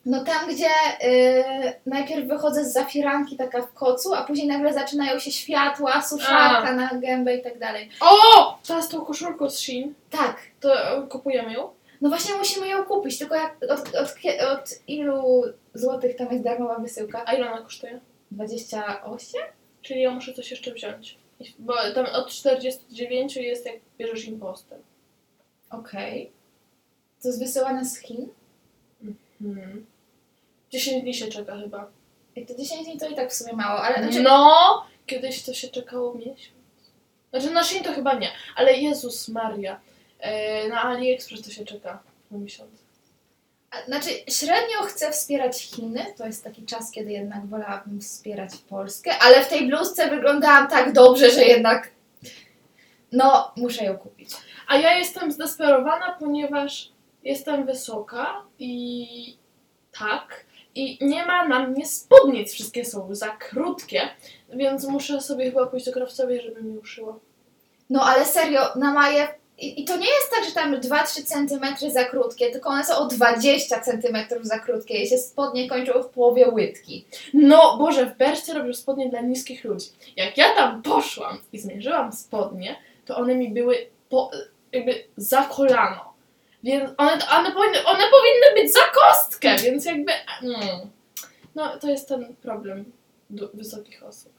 No 0.07 0.25
tam, 0.25 0.49
gdzie 0.55 0.69
y, 1.09 1.45
najpierw 1.87 2.29
wychodzę 2.29 2.65
z 2.65 2.73
zafiranki 2.73 3.37
taka 3.37 3.63
w 3.63 3.73
kocu, 3.75 4.15
a 4.15 4.25
później 4.25 4.47
nagle 4.49 4.75
zaczynają 4.75 5.19
się 5.19 5.31
światła, 5.31 6.03
suszarka 6.03 6.69
A. 6.69 6.73
na 6.73 6.91
gębę 6.95 7.37
i 7.37 7.43
tak 7.43 7.59
dalej. 7.59 7.91
O! 8.01 8.59
Teraz 8.67 8.89
tą 8.89 9.05
koszulką 9.05 9.51
z 9.51 9.59
Shein. 9.59 9.95
Tak, 10.11 10.37
To 10.61 10.71
kupujemy 11.11 11.53
ją? 11.53 11.71
no 12.01 12.09
właśnie 12.09 12.35
musimy 12.35 12.69
ją 12.69 12.85
kupić, 12.85 13.19
tylko 13.19 13.35
jak, 13.35 13.55
od, 13.71 13.95
od, 13.95 14.09
kie- 14.23 14.47
od 14.53 14.71
ilu 14.89 15.45
złotych 15.75 16.17
tam 16.17 16.29
jest 16.33 16.45
darmowa 16.45 16.79
wysyłka? 16.79 17.23
A 17.27 17.33
ile 17.33 17.53
ona 17.53 17.63
kosztuje? 17.63 18.01
28? 18.31 19.41
Czyli 19.87 20.01
ja 20.01 20.11
muszę 20.11 20.35
coś 20.35 20.51
jeszcze 20.51 20.73
wziąć. 20.73 21.17
Bo 21.59 21.75
tam 21.95 22.07
od 22.07 22.31
49 22.31 23.37
jest 23.37 23.67
jak 23.67 23.77
bierzesz 23.99 24.25
impostem. 24.25 24.79
Okej. 25.71 26.31
To 27.23 27.29
jest 27.29 27.41
wysyłane 27.41 27.85
z 27.85 27.99
Chin? 27.99 28.29
Hmm. 29.39 29.87
10 30.71 31.03
dni 31.03 31.15
się 31.15 31.27
czeka 31.27 31.57
chyba. 31.57 31.91
I 32.37 32.47
to 32.47 32.55
10 32.55 32.87
dni 32.87 32.99
to 32.99 33.09
i 33.09 33.15
tak 33.15 33.31
w 33.31 33.35
sumie 33.35 33.53
mało, 33.53 33.83
ale 33.83 34.03
znaczy, 34.03 34.23
No! 34.23 34.87
Kiedyś 35.07 35.43
to 35.43 35.55
się 35.55 35.69
czekało 35.69 36.15
miesiąc. 36.15 36.57
Znaczy 37.31 37.51
na 37.51 37.65
Shein 37.65 37.85
to 37.85 37.93
chyba 37.93 38.15
nie, 38.15 38.31
ale 38.57 38.73
Jezus 38.73 39.29
Maria. 39.29 39.81
E, 40.19 40.69
na 40.69 40.83
AliExpress 40.83 41.43
to 41.43 41.51
się 41.51 41.65
czeka 41.65 42.03
na 42.31 42.39
miesiąc. 42.39 42.71
Znaczy 43.87 44.11
średnio 44.29 44.83
chcę 44.83 45.13
wspierać 45.13 45.63
Chiny, 45.63 46.07
to 46.17 46.27
jest 46.27 46.45
taki 46.45 46.65
czas, 46.65 46.91
kiedy 46.91 47.13
jednak 47.13 47.47
wolałabym 47.47 48.01
wspierać 48.01 48.51
Polskę, 48.69 49.11
ale 49.21 49.45
w 49.45 49.49
tej 49.49 49.67
bluzce 49.67 50.11
wyglądałam 50.11 50.69
tak 50.69 50.93
dobrze, 50.93 51.31
że 51.31 51.45
jednak 51.45 51.91
no, 53.13 53.53
muszę 53.57 53.85
ją 53.85 53.99
kupić. 53.99 54.31
A 54.69 54.77
ja 54.77 54.99
jestem 54.99 55.33
zdesperowana, 55.33 56.17
ponieważ 56.19 56.93
jestem 57.25 57.67
wysoka 57.67 58.43
i 58.59 59.37
tak. 59.99 60.47
I 60.75 60.99
nie 61.01 61.27
ma 61.27 61.49
na 61.49 61.67
mnie 61.69 61.87
spódnic, 61.87 62.53
wszystkie 62.53 62.85
są 62.85 63.15
za 63.15 63.29
krótkie, 63.29 64.01
więc 64.53 64.89
muszę 64.89 65.21
sobie 65.21 65.45
chyba 65.45 65.67
pójść 65.67 65.87
do 65.87 65.93
krawcowej, 65.93 66.41
żeby 66.41 66.63
mi 66.63 66.79
uszyła. 66.79 67.19
No 67.91 68.03
ale 68.03 68.25
serio, 68.25 68.61
na 68.77 68.93
Maję. 68.93 69.29
I, 69.59 69.83
I 69.83 69.85
to 69.85 69.97
nie 69.97 70.07
jest 70.07 70.31
tak, 70.35 70.45
że 70.45 70.53
tam 70.53 70.75
2-3 70.75 71.25
cm 71.25 71.91
za 71.91 72.05
krótkie, 72.05 72.51
tylko 72.51 72.71
one 72.71 72.85
są 72.85 72.97
o 72.97 73.07
20 73.07 73.81
cm 73.81 74.17
za 74.43 74.59
krótkie 74.59 75.03
i 75.03 75.09
się 75.09 75.19
spodnie 75.19 75.69
kończą 75.69 76.03
w 76.03 76.09
połowie 76.09 76.49
łydki. 76.49 77.07
No, 77.35 77.77
Boże, 77.79 78.07
w 78.07 78.17
Bercie 78.17 78.55
robią 78.55 78.75
spodnie 78.75 79.09
dla 79.09 79.21
niskich 79.21 79.65
ludzi. 79.65 79.87
Jak 80.17 80.37
ja 80.37 80.55
tam 80.55 80.83
poszłam 80.83 81.39
i 81.53 81.59
zmierzyłam 81.59 82.13
spodnie, 82.13 82.77
to 83.05 83.17
one 83.17 83.35
mi 83.35 83.51
były 83.51 83.87
po, 84.09 84.31
jakby 84.73 85.05
za 85.17 85.43
kolano. 85.43 86.13
Więc 86.63 86.91
one, 86.97 87.29
one, 87.31 87.53
powinny, 87.53 87.85
one 87.85 88.03
powinny 88.11 88.63
być 88.63 88.73
za 88.73 88.81
kostkę, 88.95 89.57
więc 89.57 89.85
jakby... 89.85 90.13
Mm. 90.43 90.91
No, 91.55 91.79
to 91.79 91.91
jest 91.91 92.09
ten 92.09 92.37
problem 92.43 92.93
wysokich 93.55 94.03
osób. 94.03 94.33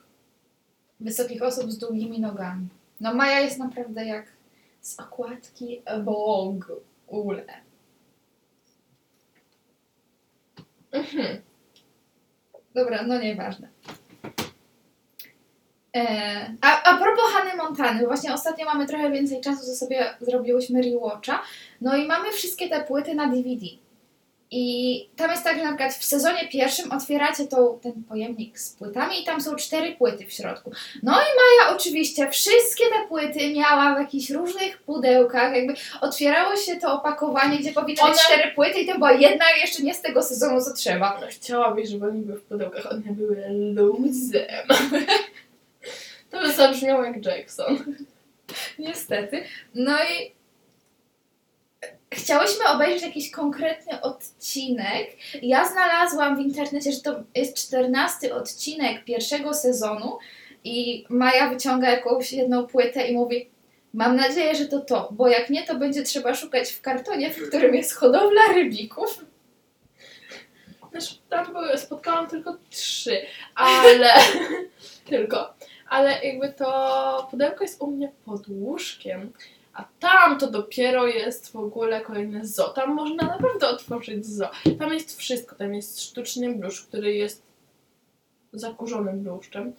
Wysokich 0.99 1.43
osób 1.43 1.71
z 1.71 1.77
długimi 1.77 2.19
nogami. 2.19 2.67
No 2.99 3.13
Maja 3.13 3.39
jest 3.39 3.60
naprawdę 3.60 4.06
jak 4.06 4.37
z 4.88 5.00
okładki 5.00 5.82
Vogue. 6.04 6.65
Ule. 7.08 7.45
Mhm. 10.91 11.41
Dobra, 12.76 13.04
no 13.04 13.19
nieważne. 13.19 13.69
E, 15.95 16.54
a, 16.62 16.84
a 16.84 16.97
propos 16.97 17.32
Hany 17.34 17.56
Montany, 17.56 18.08
właśnie 18.08 18.34
ostatnio 18.34 18.65
mamy 18.65 18.88
trochę 18.88 19.12
więcej 19.12 19.41
czasu, 19.41 19.65
to 19.65 19.76
sobie 19.76 20.13
zrobiłyśmy 20.21 20.82
rewatcha. 20.82 21.43
No 21.82 21.95
i 21.97 22.08
mamy 22.08 22.32
wszystkie 22.32 22.69
te 22.69 22.84
płyty 22.84 23.15
na 23.15 23.28
DVD. 23.28 23.65
I 24.51 25.10
tam 25.15 25.31
jest 25.31 25.43
tak, 25.43 25.57
że 25.57 25.63
na 25.63 25.69
przykład 25.69 25.93
w 25.93 26.05
sezonie 26.05 26.47
pierwszym 26.51 26.91
otwieracie 26.91 27.47
tą, 27.47 27.79
ten 27.83 28.03
pojemnik 28.10 28.60
z 28.60 28.69
płytami 28.69 29.21
i 29.21 29.25
tam 29.25 29.41
są 29.41 29.55
cztery 29.55 29.95
płyty 29.95 30.25
w 30.25 30.33
środku. 30.33 30.71
No 31.03 31.12
i 31.12 31.15
Maja 31.15 31.75
oczywiście 31.75 32.29
wszystkie 32.29 32.83
te 32.86 33.07
płyty 33.07 33.53
miała 33.53 33.95
w 33.95 33.99
jakichś 33.99 34.29
różnych 34.29 34.77
pudełkach, 34.77 35.55
jakby 35.55 35.73
otwierało 36.01 36.55
się 36.55 36.75
to 36.75 36.93
opakowanie, 36.93 37.57
gdzie 37.57 37.71
powinny 37.71 38.01
być 38.10 38.21
cztery 38.21 38.51
płyty 38.55 38.79
i 38.79 38.88
to 38.88 38.93
była 38.93 39.12
jedna 39.12 39.45
jeszcze 39.62 39.83
nie 39.83 39.93
z 39.93 40.01
tego 40.01 40.23
sezonu, 40.23 40.62
co 40.62 40.73
trzeba. 40.73 41.21
Chciałabyś, 41.29 41.89
żeby 41.89 42.07
oni 42.07 42.21
były 42.21 42.39
w 42.39 42.43
pudełkach, 42.43 42.91
one 42.91 43.01
były 43.01 43.45
luzem. 43.49 44.67
To 46.31 46.41
by 46.41 46.53
zabrzmiało 46.53 47.03
jak 47.03 47.25
Jackson. 47.25 47.95
Niestety. 48.79 49.43
No 49.75 49.97
i 50.03 50.37
chciałyśmy 52.12 52.65
obejrzeć 52.65 53.02
jakiś 53.02 53.32
konkretny 53.32 54.02
odcinek. 54.02 55.10
Ja 55.41 55.67
znalazłam 55.67 56.38
w 56.38 56.39
internecie, 56.39 56.91
że 56.91 57.02
to 57.02 57.24
jest 57.36 57.58
czternasty 57.58 58.34
odcinek 58.34 59.04
pierwszego 59.04 59.54
sezonu 59.54 60.17
i 60.63 61.06
Maja 61.10 61.50
wyciąga 61.50 61.89
jakąś 61.89 62.34
jedną 62.34 62.67
płytę 62.67 63.08
i 63.08 63.13
mówi 63.13 63.50
Mam 63.93 64.15
nadzieję, 64.15 64.56
że 64.56 64.65
to 64.65 64.80
to, 64.80 65.10
bo 65.12 65.28
jak 65.28 65.50
nie, 65.50 65.63
to 65.63 65.76
będzie 65.76 66.04
trzeba 66.04 66.36
szukać 66.36 66.70
w 66.72 66.82
kartonie, 66.82 67.34
w 67.34 67.48
którym 67.48 67.76
jest 67.76 67.93
hodowla 67.93 68.41
rybików. 68.54 69.26
Znaczy, 70.91 71.15
tam 71.30 71.46
spotkałam 71.76 72.28
tylko 72.28 72.58
trzy, 72.70 73.22
ale... 73.56 74.13
tylko. 75.10 75.54
Ale 75.89 76.26
jakby 76.26 76.54
to 76.54 77.28
pudełko 77.32 77.63
jest 77.63 77.82
u 77.82 77.88
mnie 77.88 78.12
pod 78.26 78.48
łóżkiem, 78.48 79.34
a 79.78 79.86
tam 80.00 80.40
to 80.40 80.52
dopiero 80.52 81.08
jest 81.08 81.52
w 81.52 81.56
ogóle 81.56 82.02
kolejne 82.02 82.46
zoo. 82.46 82.70
Tam 82.70 82.94
można 82.94 83.28
naprawdę 83.28 83.68
otworzyć 83.68 84.26
zoo. 84.26 84.50
Tam 84.80 84.94
jest 84.94 85.18
wszystko. 85.18 85.56
Tam 85.56 85.76
jest 85.76 86.02
sztuczny 86.02 86.56
bluszcz, 86.56 86.88
który 86.88 87.13
jest 87.13 87.44
zakurzonym 88.54 89.24
bluszczem. 89.24 89.74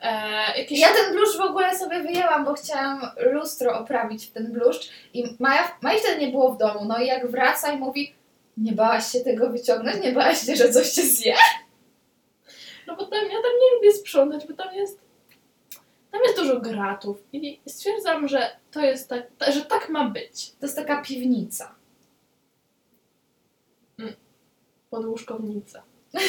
E, 0.00 0.58
jakieś... 0.58 0.80
Ja 0.80 0.88
ten 0.88 1.12
bluszcz 1.12 1.36
w 1.36 1.40
ogóle 1.40 1.78
sobie 1.78 2.02
wyjęłam, 2.02 2.44
bo 2.44 2.54
chciałam 2.54 3.10
lustro 3.32 3.78
oprawić 3.78 4.26
w 4.26 4.32
ten 4.32 4.52
bluszcz 4.52 4.90
i 5.14 5.24
Maja, 5.38 5.78
Maja 5.82 5.98
wtedy 5.98 6.20
nie 6.20 6.32
było 6.32 6.52
w 6.52 6.58
domu. 6.58 6.84
No 6.84 6.98
i 6.98 7.06
jak 7.06 7.30
wraca 7.30 7.72
i 7.72 7.78
mówi 7.78 8.14
nie 8.56 8.72
bałaś 8.72 9.12
się 9.12 9.20
tego 9.20 9.50
wyciągnąć? 9.50 10.02
Nie 10.02 10.12
bałaś 10.12 10.40
się, 10.46 10.56
że 10.56 10.70
coś 10.70 10.90
cię 10.90 11.02
zje? 11.02 11.34
No 12.86 12.96
bo 12.96 13.06
tam, 13.06 13.24
ja 13.24 13.42
tam 13.42 13.52
nie 13.60 13.76
lubię 13.76 13.92
sprzątać, 13.92 14.46
bo 14.46 14.54
tam 14.54 14.74
jest 14.74 15.03
tam 16.14 16.22
jest 16.22 16.38
dużo 16.38 16.60
gratów 16.60 17.16
i 17.32 17.60
stwierdzam, 17.66 18.28
że 18.28 18.56
to 18.70 18.80
jest 18.80 19.08
tak, 19.08 19.26
ta- 19.38 19.52
że 19.52 19.62
tak 19.62 19.88
ma 19.88 20.10
być. 20.10 20.50
To 20.50 20.66
jest 20.66 20.76
taka 20.76 21.02
piwnica. 21.02 21.74
Podłóżkownica. 24.90 25.82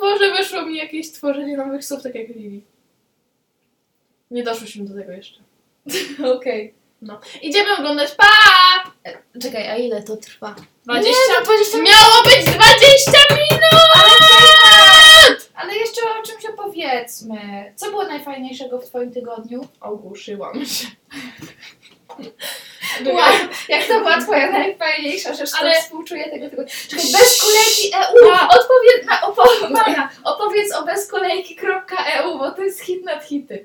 Boże, 0.00 0.32
wyszło 0.32 0.66
mi 0.66 0.76
jakieś 0.76 1.08
stworzenie 1.08 1.56
nowych 1.56 1.84
słów, 1.84 2.02
tak 2.02 2.14
jak 2.14 2.28
Lili. 2.28 2.64
Nie 4.30 4.42
doszłyśmy 4.42 4.84
do 4.84 4.94
tego 4.94 5.12
jeszcze. 5.12 5.40
Okej. 6.36 6.74
Idziemy 7.42 7.76
oglądać, 7.78 8.10
pa! 8.14 8.24
Czekaj, 9.42 9.68
a 9.68 9.76
ile 9.76 10.02
to 10.02 10.16
trwa? 10.16 10.54
20, 10.84 11.10
Nie, 11.10 11.38
no 11.38 11.44
20 11.44 11.78
minut. 11.78 11.90
Miało 11.90 12.22
być 12.24 12.44
20 12.44 13.12
minut! 13.30 13.91
Opowiedzmy. 16.92 17.72
Co 17.76 17.90
było 17.90 18.04
najfajniejszego 18.04 18.78
w 18.78 18.84
Twoim 18.84 19.12
tygodniu? 19.12 19.68
Ogłuszyłam 19.80 20.66
się. 20.66 20.86
Wow, 23.06 23.32
jak 23.68 23.86
to 23.86 23.94
była 23.98 24.20
Twoja 24.20 24.50
najfajniejsza 24.52 25.34
rzecz, 25.34 25.50
to 25.50 25.56
Ale- 25.60 25.74
współczuję 25.74 26.24
tego 26.30 26.50
tygodnia. 26.50 26.72
Czekaj, 26.88 27.04
bez 27.12 27.40
kolejki 27.40 27.94
EU! 27.94 28.32
Odpowiedz, 28.44 29.06
na, 29.06 29.20
opo- 29.20 29.70
Maja, 29.70 30.10
opowiedz 30.24 30.74
o 30.74 30.84
bezkolejki.eu, 30.84 32.38
bo 32.38 32.50
to 32.50 32.62
jest 32.62 32.80
hit 32.80 33.04
nad 33.04 33.24
hity. 33.24 33.64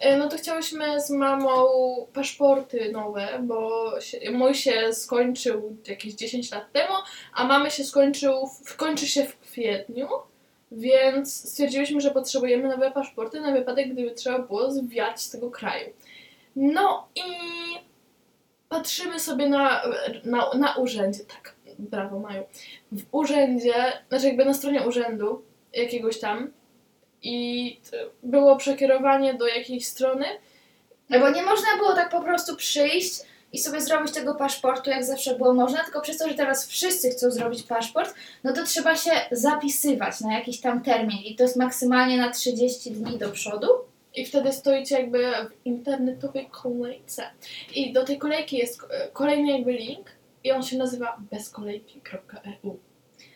E, 0.00 0.16
No 0.16 0.28
to 0.28 0.36
chciałyśmy 0.38 1.00
z 1.00 1.10
mamą 1.10 1.66
paszporty 2.14 2.92
nowe, 2.92 3.28
bo 3.42 3.90
się, 4.00 4.18
mój 4.30 4.54
się 4.54 4.92
skończył 4.94 5.76
jakieś 5.86 6.14
10 6.14 6.50
lat 6.50 6.72
temu, 6.72 6.94
a 7.34 7.44
mamy 7.44 7.70
się 7.70 7.84
skończył, 7.84 8.46
w- 8.64 8.76
kończy 8.76 9.06
się 9.08 9.24
w 9.24 9.38
kwietniu. 9.40 10.08
Więc 10.72 11.50
stwierdziliśmy, 11.50 12.00
że 12.00 12.10
potrzebujemy 12.10 12.68
nowe 12.68 12.90
paszporty 12.90 13.40
na 13.40 13.52
wypadek, 13.52 13.92
gdyby 13.92 14.10
trzeba 14.10 14.38
było 14.38 14.72
zwiać 14.72 15.22
z 15.22 15.30
tego 15.30 15.50
kraju. 15.50 15.92
No 16.56 17.08
i 17.14 17.22
patrzymy 18.68 19.20
sobie 19.20 19.48
na, 19.48 19.82
na, 20.24 20.54
na 20.54 20.74
urzędzie, 20.76 21.24
tak, 21.24 21.54
brawo 21.78 22.18
Maju, 22.18 22.42
w 22.92 23.02
urzędzie, 23.12 23.74
znaczy 24.08 24.26
jakby 24.26 24.44
na 24.44 24.54
stronie 24.54 24.82
urzędu 24.82 25.42
jakiegoś 25.72 26.20
tam 26.20 26.52
i 27.22 27.80
było 28.22 28.56
przekierowanie 28.56 29.34
do 29.34 29.46
jakiejś 29.46 29.86
strony, 29.86 30.24
No 31.10 31.20
bo 31.20 31.30
nie 31.30 31.42
można 31.42 31.76
było 31.76 31.94
tak 31.94 32.10
po 32.10 32.20
prostu 32.20 32.56
przyjść 32.56 33.20
i 33.52 33.58
sobie 33.58 33.80
zrobić 33.80 34.14
tego 34.14 34.34
paszportu, 34.34 34.90
jak 34.90 35.04
zawsze 35.04 35.34
było 35.34 35.54
można, 35.54 35.84
tylko 35.84 36.00
przez 36.00 36.18
to, 36.18 36.28
że 36.28 36.34
teraz 36.34 36.66
wszyscy 36.66 37.10
chcą 37.10 37.30
zrobić 37.30 37.62
paszport, 37.62 38.14
no 38.44 38.52
to 38.52 38.64
trzeba 38.64 38.96
się 38.96 39.10
zapisywać 39.30 40.20
na 40.20 40.34
jakiś 40.34 40.60
tam 40.60 40.82
termin 40.82 41.18
i 41.18 41.36
to 41.36 41.42
jest 41.42 41.56
maksymalnie 41.56 42.16
na 42.16 42.30
30 42.30 42.90
dni 42.90 43.18
do 43.18 43.30
przodu. 43.30 43.68
I 44.14 44.26
wtedy 44.26 44.52
stoicie 44.52 44.94
jakby 44.94 45.18
w 45.20 45.66
internetowej 45.66 46.48
kolejce. 46.50 47.22
I 47.74 47.92
do 47.92 48.04
tej 48.04 48.18
kolejki 48.18 48.56
jest 48.56 48.80
e, 48.90 49.08
kolejny 49.12 49.52
jakby 49.52 49.72
link 49.72 50.10
i 50.44 50.52
on 50.52 50.62
się 50.62 50.78
nazywa 50.78 51.16
bezkolejki.eu. 51.30 52.78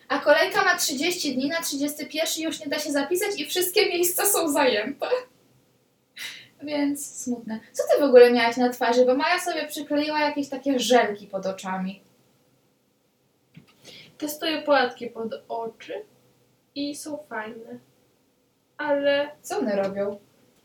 A 0.09 0.19
kolejka 0.19 0.65
ma 0.65 0.79
30 0.79 1.35
dni, 1.35 1.49
na 1.49 1.63
31 1.63 2.45
już 2.45 2.61
nie 2.61 2.67
da 2.67 2.79
się 2.79 2.93
zapisać 2.93 3.41
i 3.41 3.47
wszystkie 3.47 3.87
miejsca 3.87 4.27
są 4.27 4.53
zajęte. 4.53 5.07
Więc 6.63 7.07
smutne. 7.23 7.61
Co 7.73 7.83
ty 7.83 8.01
w 8.01 8.05
ogóle 8.05 8.33
miałaś 8.33 8.57
na 8.57 8.69
twarzy? 8.69 9.07
Bo 9.07 9.15
Maja 9.15 9.41
sobie 9.41 9.67
przykleiła 9.69 10.21
jakieś 10.21 10.49
takie 10.49 10.79
żelki 10.79 11.27
pod 11.27 11.47
oczami. 11.47 12.03
Testuję 14.19 14.63
płatki 14.63 15.07
pod 15.07 15.33
oczy 15.49 15.95
i 16.75 16.97
są 16.97 17.17
fajne. 17.29 17.79
Ale 18.77 19.31
Co 19.43 19.59
one 19.59 19.77
robią? 19.77 20.19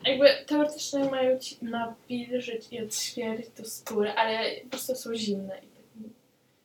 jakby 0.06 0.26
teoretycznie 0.46 1.04
mają 1.04 1.38
ci 1.38 1.64
nawilżyć 1.64 2.72
i 2.72 2.80
odświeżyć 2.84 3.46
tą 3.56 3.64
skórę, 3.64 4.14
ale 4.14 4.60
po 4.60 4.68
prostu 4.70 4.94
są 4.94 5.14
zimne 5.14 5.58
i 5.58 5.66
tak 5.68 5.84
mi 6.00 6.10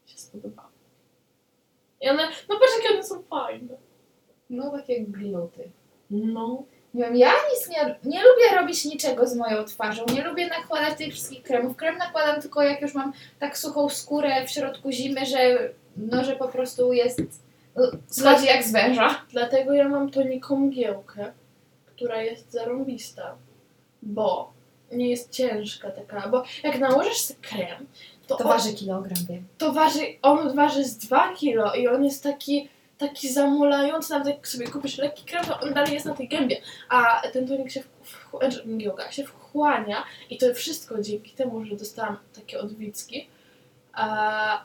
się 0.06 0.18
spodobało. 0.18 0.70
I 2.02 2.10
one, 2.10 2.24
no 2.50 2.60
patrz 2.60 2.74
jakie 2.84 2.94
one 2.94 3.04
są 3.04 3.24
fajne. 3.24 3.78
No 4.50 4.72
takie 4.72 5.02
gluty. 5.02 5.72
No. 6.10 6.64
Nie 6.94 7.04
wiem, 7.04 7.16
ja 7.16 7.32
nic 7.54 7.70
nie, 7.70 7.96
nie 8.04 8.24
lubię 8.24 8.56
robić 8.62 8.86
niczego 8.86 9.28
z 9.28 9.36
moją 9.36 9.64
twarzą. 9.64 10.06
Nie 10.14 10.24
lubię 10.24 10.48
nakładać 10.48 10.98
tych 10.98 11.14
wszystkich 11.14 11.44
kremów. 11.44 11.78
Krem 11.78 11.98
nakładam 11.98 12.42
tylko 12.42 12.62
jak 12.62 12.82
już 12.82 12.94
mam 12.94 13.14
tak 13.40 13.58
suchą 13.58 13.90
skórę 13.90 14.46
w 14.48 14.52
środku 14.52 14.92
zimy, 14.92 15.26
że, 15.26 15.70
no, 15.98 16.24
że 16.24 16.36
po 16.36 16.48
prostu 16.48 16.94
jest. 16.94 17.22
No, 17.76 17.84
schodzi 18.08 18.46
jak 18.46 18.64
z 18.64 18.72
węża. 18.72 19.22
Dlatego 19.32 19.74
ja 19.74 19.90
mam 19.90 20.12
toniką 20.12 20.56
mgiełkę, 20.60 21.32
która 21.86 22.22
jest 22.22 22.52
zarąbista, 22.52 23.36
bo 24.02 24.54
nie 24.92 25.10
jest 25.10 25.32
ciężka 25.32 25.92
taka, 25.92 26.28
bo 26.30 26.44
jak 26.64 26.80
nałożysz 26.80 27.18
sobie 27.22 27.40
krem, 27.42 27.88
to, 28.28 28.36
To 28.36 28.44
on, 28.44 28.50
waży 28.50 28.74
kilogram, 28.74 29.18
wiem. 29.30 29.48
to 29.58 29.72
waży, 29.74 30.00
on 30.22 30.56
waży 30.56 30.84
z 30.84 30.98
2 30.98 31.34
kilo 31.36 31.74
i 31.74 31.88
on 31.88 32.04
jest 32.06 32.24
taki, 32.24 32.70
taki 33.08 33.34
zamulający, 33.34 34.12
nawet 34.12 34.28
jak 34.28 34.48
sobie 34.48 34.68
kupisz 34.68 34.98
lekki 34.98 35.24
krem, 35.24 35.46
to 35.46 35.60
on 35.60 35.74
dalej 35.74 35.94
jest 35.94 36.06
na 36.06 36.14
tej 36.14 36.28
gębie, 36.28 36.58
a 36.90 37.22
ten 37.34 37.48
tonik 37.48 37.72
się, 37.72 37.82
w, 37.82 38.38
znaczy 38.40 38.64
mgiełka 38.66 39.12
się 39.12 39.24
wchłania 39.24 40.04
i 40.30 40.38
to 40.38 40.54
wszystko 40.54 41.02
dzięki 41.02 41.32
temu, 41.32 41.66
że 41.66 41.76
dostałam 41.76 42.18
takie 42.36 42.60
odwicki, 42.60 43.28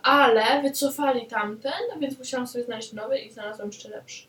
ale 0.03 0.63
wycofali 0.63 1.27
tamten, 1.27 1.73
więc 2.01 2.19
musiałam 2.19 2.47
sobie 2.47 2.65
znaleźć 2.65 2.93
nowy 2.93 3.19
i 3.19 3.31
znalazłam 3.31 3.69
jeszcze 3.69 3.89
lepszy. 3.89 4.27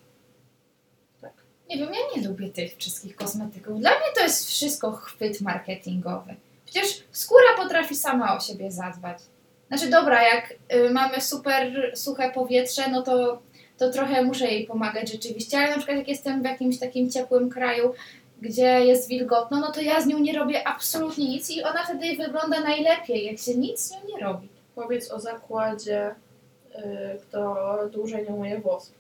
Tak. 1.22 1.34
Nie 1.70 1.78
wiem, 1.78 1.90
ja 1.94 2.22
nie 2.22 2.28
lubię 2.28 2.50
tych 2.50 2.78
wszystkich 2.78 3.16
kosmetyków. 3.16 3.80
Dla 3.80 3.90
mnie 3.90 4.08
to 4.16 4.24
jest 4.24 4.48
wszystko 4.48 4.92
chwyt 4.92 5.42
marketingowy. 5.42 6.36
Przecież 6.66 7.04
skóra 7.12 7.56
potrafi 7.58 7.96
sama 7.96 8.38
o 8.38 8.40
siebie 8.40 8.72
zadbać. 8.72 9.18
Znaczy, 9.68 9.90
dobra, 9.90 10.24
jak 10.24 10.54
y, 10.74 10.90
mamy 10.90 11.22
super 11.22 11.92
suche 11.96 12.32
powietrze, 12.32 12.90
no 12.92 13.02
to, 13.02 13.42
to 13.80 13.90
trochę 13.90 14.24
muszę 14.24 14.48
jej 14.48 14.66
pomagać 14.66 15.12
rzeczywiście, 15.12 15.58
ale 15.58 15.70
na 15.70 15.78
przykład 15.78 15.98
jak 15.98 16.08
jestem 16.08 16.42
w 16.42 16.46
jakimś 16.46 16.80
takim 16.80 17.10
ciepłym 17.10 17.50
kraju, 17.50 17.94
gdzie 18.42 18.86
jest 18.86 19.10
wilgotno, 19.10 19.60
no 19.60 19.72
to 19.72 19.82
ja 19.82 20.02
z 20.02 20.06
nią 20.06 20.20
nie 20.20 20.34
robię 20.34 20.68
absolutnie 20.68 21.30
nic 21.30 21.52
i 21.52 21.64
ona 21.64 21.84
wtedy 21.84 22.16
wygląda 22.16 22.60
najlepiej, 22.62 23.26
jak 23.26 23.38
się 23.38 23.56
nic 23.56 23.80
z 23.80 23.92
nią 23.92 23.98
nie 24.08 24.24
robi. 24.24 24.48
Powiedz 24.76 25.12
o 25.12 25.20
zakładzie, 25.20 26.16
y, 26.76 26.80
kto 27.22 27.78
dłużej 27.92 28.24
nie 28.24 28.36
umyje 28.36 28.60
włosów 28.60 28.96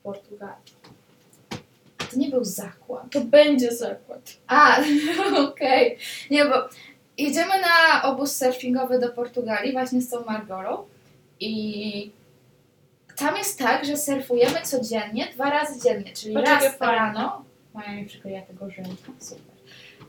w 0.00 0.02
Portugalii. 0.02 0.72
To 2.10 2.16
nie 2.16 2.28
był 2.28 2.44
zakład. 2.44 3.02
To 3.12 3.20
będzie 3.20 3.72
zakład. 3.72 4.20
A, 4.46 4.80
okej. 5.48 5.98
Nie, 6.30 6.44
bo 6.44 6.54
jedziemy 7.18 7.52
na 7.60 8.02
obóz 8.02 8.36
surfingowy 8.36 8.98
do 8.98 9.08
Portugalii 9.08 9.72
właśnie 9.72 10.02
z 10.02 10.08
tą 10.08 10.24
Margorą 10.24 10.84
i 11.40 12.10
tam 13.18 13.36
jest 13.36 13.58
tak, 13.58 13.84
że 13.84 13.96
surfujemy 13.96 14.62
codziennie, 14.62 15.28
dwa 15.34 15.50
razy 15.50 15.80
dziennie, 15.80 16.12
czyli 16.12 16.34
jakie 16.34 16.50
raz 16.50 16.80
rano, 16.80 17.44
Maja 17.74 17.92
mi 17.92 18.06
przykleja 18.06 18.42
tego 18.42 18.70
żelka, 18.70 19.12
super, 19.18 19.54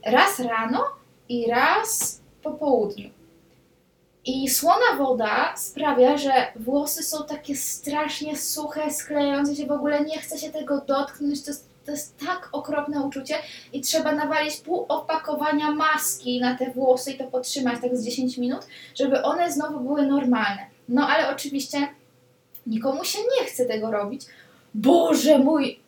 raz 0.06 0.38
rano 0.38 0.84
i 1.28 1.50
raz 1.50 2.20
po 2.42 2.50
południu. 2.50 3.10
I 4.24 4.48
słona 4.48 4.96
woda 4.98 5.54
sprawia, 5.56 6.16
że 6.16 6.32
włosy 6.56 7.02
są 7.02 7.24
takie 7.24 7.56
strasznie 7.56 8.36
suche, 8.38 8.90
sklejające 8.90 9.56
się, 9.56 9.66
w 9.66 9.72
ogóle 9.72 10.04
nie 10.04 10.18
chce 10.18 10.38
się 10.38 10.50
tego 10.50 10.80
dotknąć, 10.80 11.44
to 11.44 11.50
jest, 11.50 11.68
to 11.86 11.92
jest 11.92 12.18
tak 12.26 12.48
okropne 12.52 13.02
uczucie 13.02 13.34
i 13.72 13.80
trzeba 13.80 14.12
nawalić 14.12 14.56
pół 14.56 14.86
opakowania 14.88 15.70
maski 15.70 16.40
na 16.40 16.56
te 16.56 16.70
włosy 16.70 17.12
i 17.12 17.18
to 17.18 17.24
podtrzymać 17.24 17.80
tak 17.82 17.96
z 17.96 18.04
10 18.04 18.38
minut, 18.38 18.66
żeby 18.94 19.22
one 19.22 19.52
znowu 19.52 19.80
były 19.80 20.06
normalne. 20.06 20.66
No 20.88 21.08
ale 21.08 21.30
oczywiście 21.30 21.88
nikomu 22.66 23.04
się 23.04 23.18
nie 23.18 23.46
chce 23.46 23.66
tego 23.66 23.90
robić. 23.90 24.22
Boże, 24.74 25.38
mój 25.38 25.80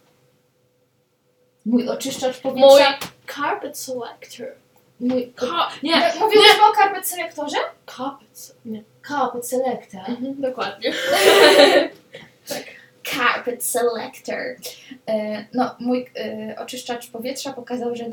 mój 1.66 1.88
oczyszczacz 1.88 2.44
Mój 2.44 2.52
powietrza. 2.52 2.98
carpet 3.34 3.78
selector. 3.78 4.46
Mój, 5.00 5.32
Ka- 5.32 5.68
nie, 5.82 5.90
nie, 5.90 6.12
mówiliśmy 6.20 6.62
o 6.72 6.76
carpet 6.76 7.06
selektorze? 7.06 7.56
carpet. 7.96 8.56
Nie. 8.64 8.82
Carpet 9.08 9.46
selector. 9.48 10.00
Mhm, 10.08 10.40
dokładnie. 10.40 10.92
Carpet 13.04 13.64
selector. 13.64 14.56
E, 15.08 15.44
no, 15.54 15.74
mój 15.78 16.06
e, 16.16 16.56
oczyszczacz 16.58 17.10
powietrza 17.10 17.52
pokazał, 17.52 17.96
że 17.96 18.08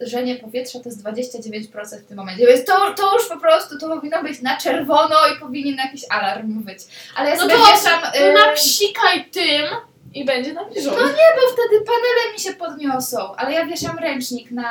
nawilżenie 0.00 0.36
powietrza 0.36 0.78
to 0.80 0.88
jest 0.88 1.04
29% 1.04 1.98
w 2.00 2.06
tym 2.06 2.16
momencie. 2.16 2.46
Więc 2.46 2.64
to, 2.64 2.94
to 2.94 3.16
już 3.18 3.28
po 3.28 3.40
prostu 3.40 3.78
to 3.78 3.88
powinno 3.88 4.22
być 4.22 4.42
na 4.42 4.56
czerwono 4.56 5.16
i 5.36 5.40
powinien 5.40 5.76
jakiś 5.76 6.02
alarm 6.10 6.62
być. 6.62 6.78
Ale 7.16 7.30
ja 7.30 7.36
No 7.36 7.42
sobie 7.42 7.54
to- 7.54 7.60
wieszam. 7.66 8.02
To 8.02 8.18
e, 8.18 8.32
napsikaj 8.32 9.30
tym 9.30 9.66
i 10.14 10.24
będzie 10.24 10.52
nawilżone. 10.52 10.96
No 10.96 11.06
nie, 11.06 11.12
bo 11.12 11.52
wtedy 11.52 11.84
panele 11.86 12.32
mi 12.32 12.40
się 12.40 12.52
podniosą, 12.54 13.36
ale 13.36 13.52
ja 13.52 13.66
wieszam 13.66 13.98
ręcznik 13.98 14.50
na 14.50 14.70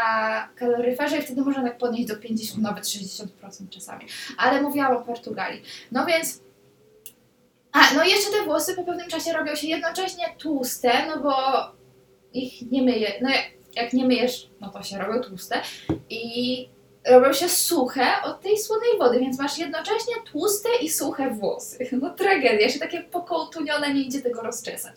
kaloryferze 0.56 1.18
i 1.18 1.22
wtedy 1.22 1.42
można 1.42 1.64
tak 1.64 1.78
podnieść 1.78 2.08
do 2.08 2.16
50, 2.18 2.62
nawet 2.64 2.84
60% 2.84 3.26
czasami. 3.70 4.06
Ale 4.38 4.62
mówiłam 4.62 4.98
o 4.98 5.02
Portugalii. 5.02 5.62
No 5.92 6.06
więc. 6.06 6.44
A, 7.72 7.94
no 7.96 8.04
i 8.04 8.10
jeszcze 8.10 8.32
te 8.32 8.44
włosy 8.44 8.76
po 8.76 8.84
pewnym 8.84 9.10
czasie 9.10 9.34
robią 9.34 9.56
się 9.56 9.68
jednocześnie 9.68 10.26
tłuste, 10.38 10.92
no 11.08 11.20
bo 11.20 11.34
ich 12.34 12.72
nie 12.72 12.82
myję. 12.84 13.14
No 13.22 13.30
jak, 13.30 13.46
jak 13.76 13.94
nie 13.94 14.06
myjesz, 14.06 14.50
no 14.62 14.70
to 14.70 14.84
się 14.84 14.98
robią 14.98 15.22
tłuste. 15.22 15.62
I 16.10 16.70
robią 17.08 17.34
się 17.34 17.50
suche 17.50 18.08
od 18.24 18.42
tej 18.42 18.58
słonej 18.58 18.90
wody, 19.00 19.20
więc 19.20 19.40
masz 19.40 19.58
jednocześnie 19.58 20.16
tłuste 20.32 20.70
i 20.82 20.90
suche 20.90 21.30
włosy. 21.30 21.90
No 22.02 22.10
tragedia, 22.10 22.70
się 22.70 22.80
takie 22.80 23.02
pokołtunione, 23.02 23.94
nie 23.94 24.02
idzie 24.02 24.22
tego 24.22 24.42
rozczesać. 24.42 24.96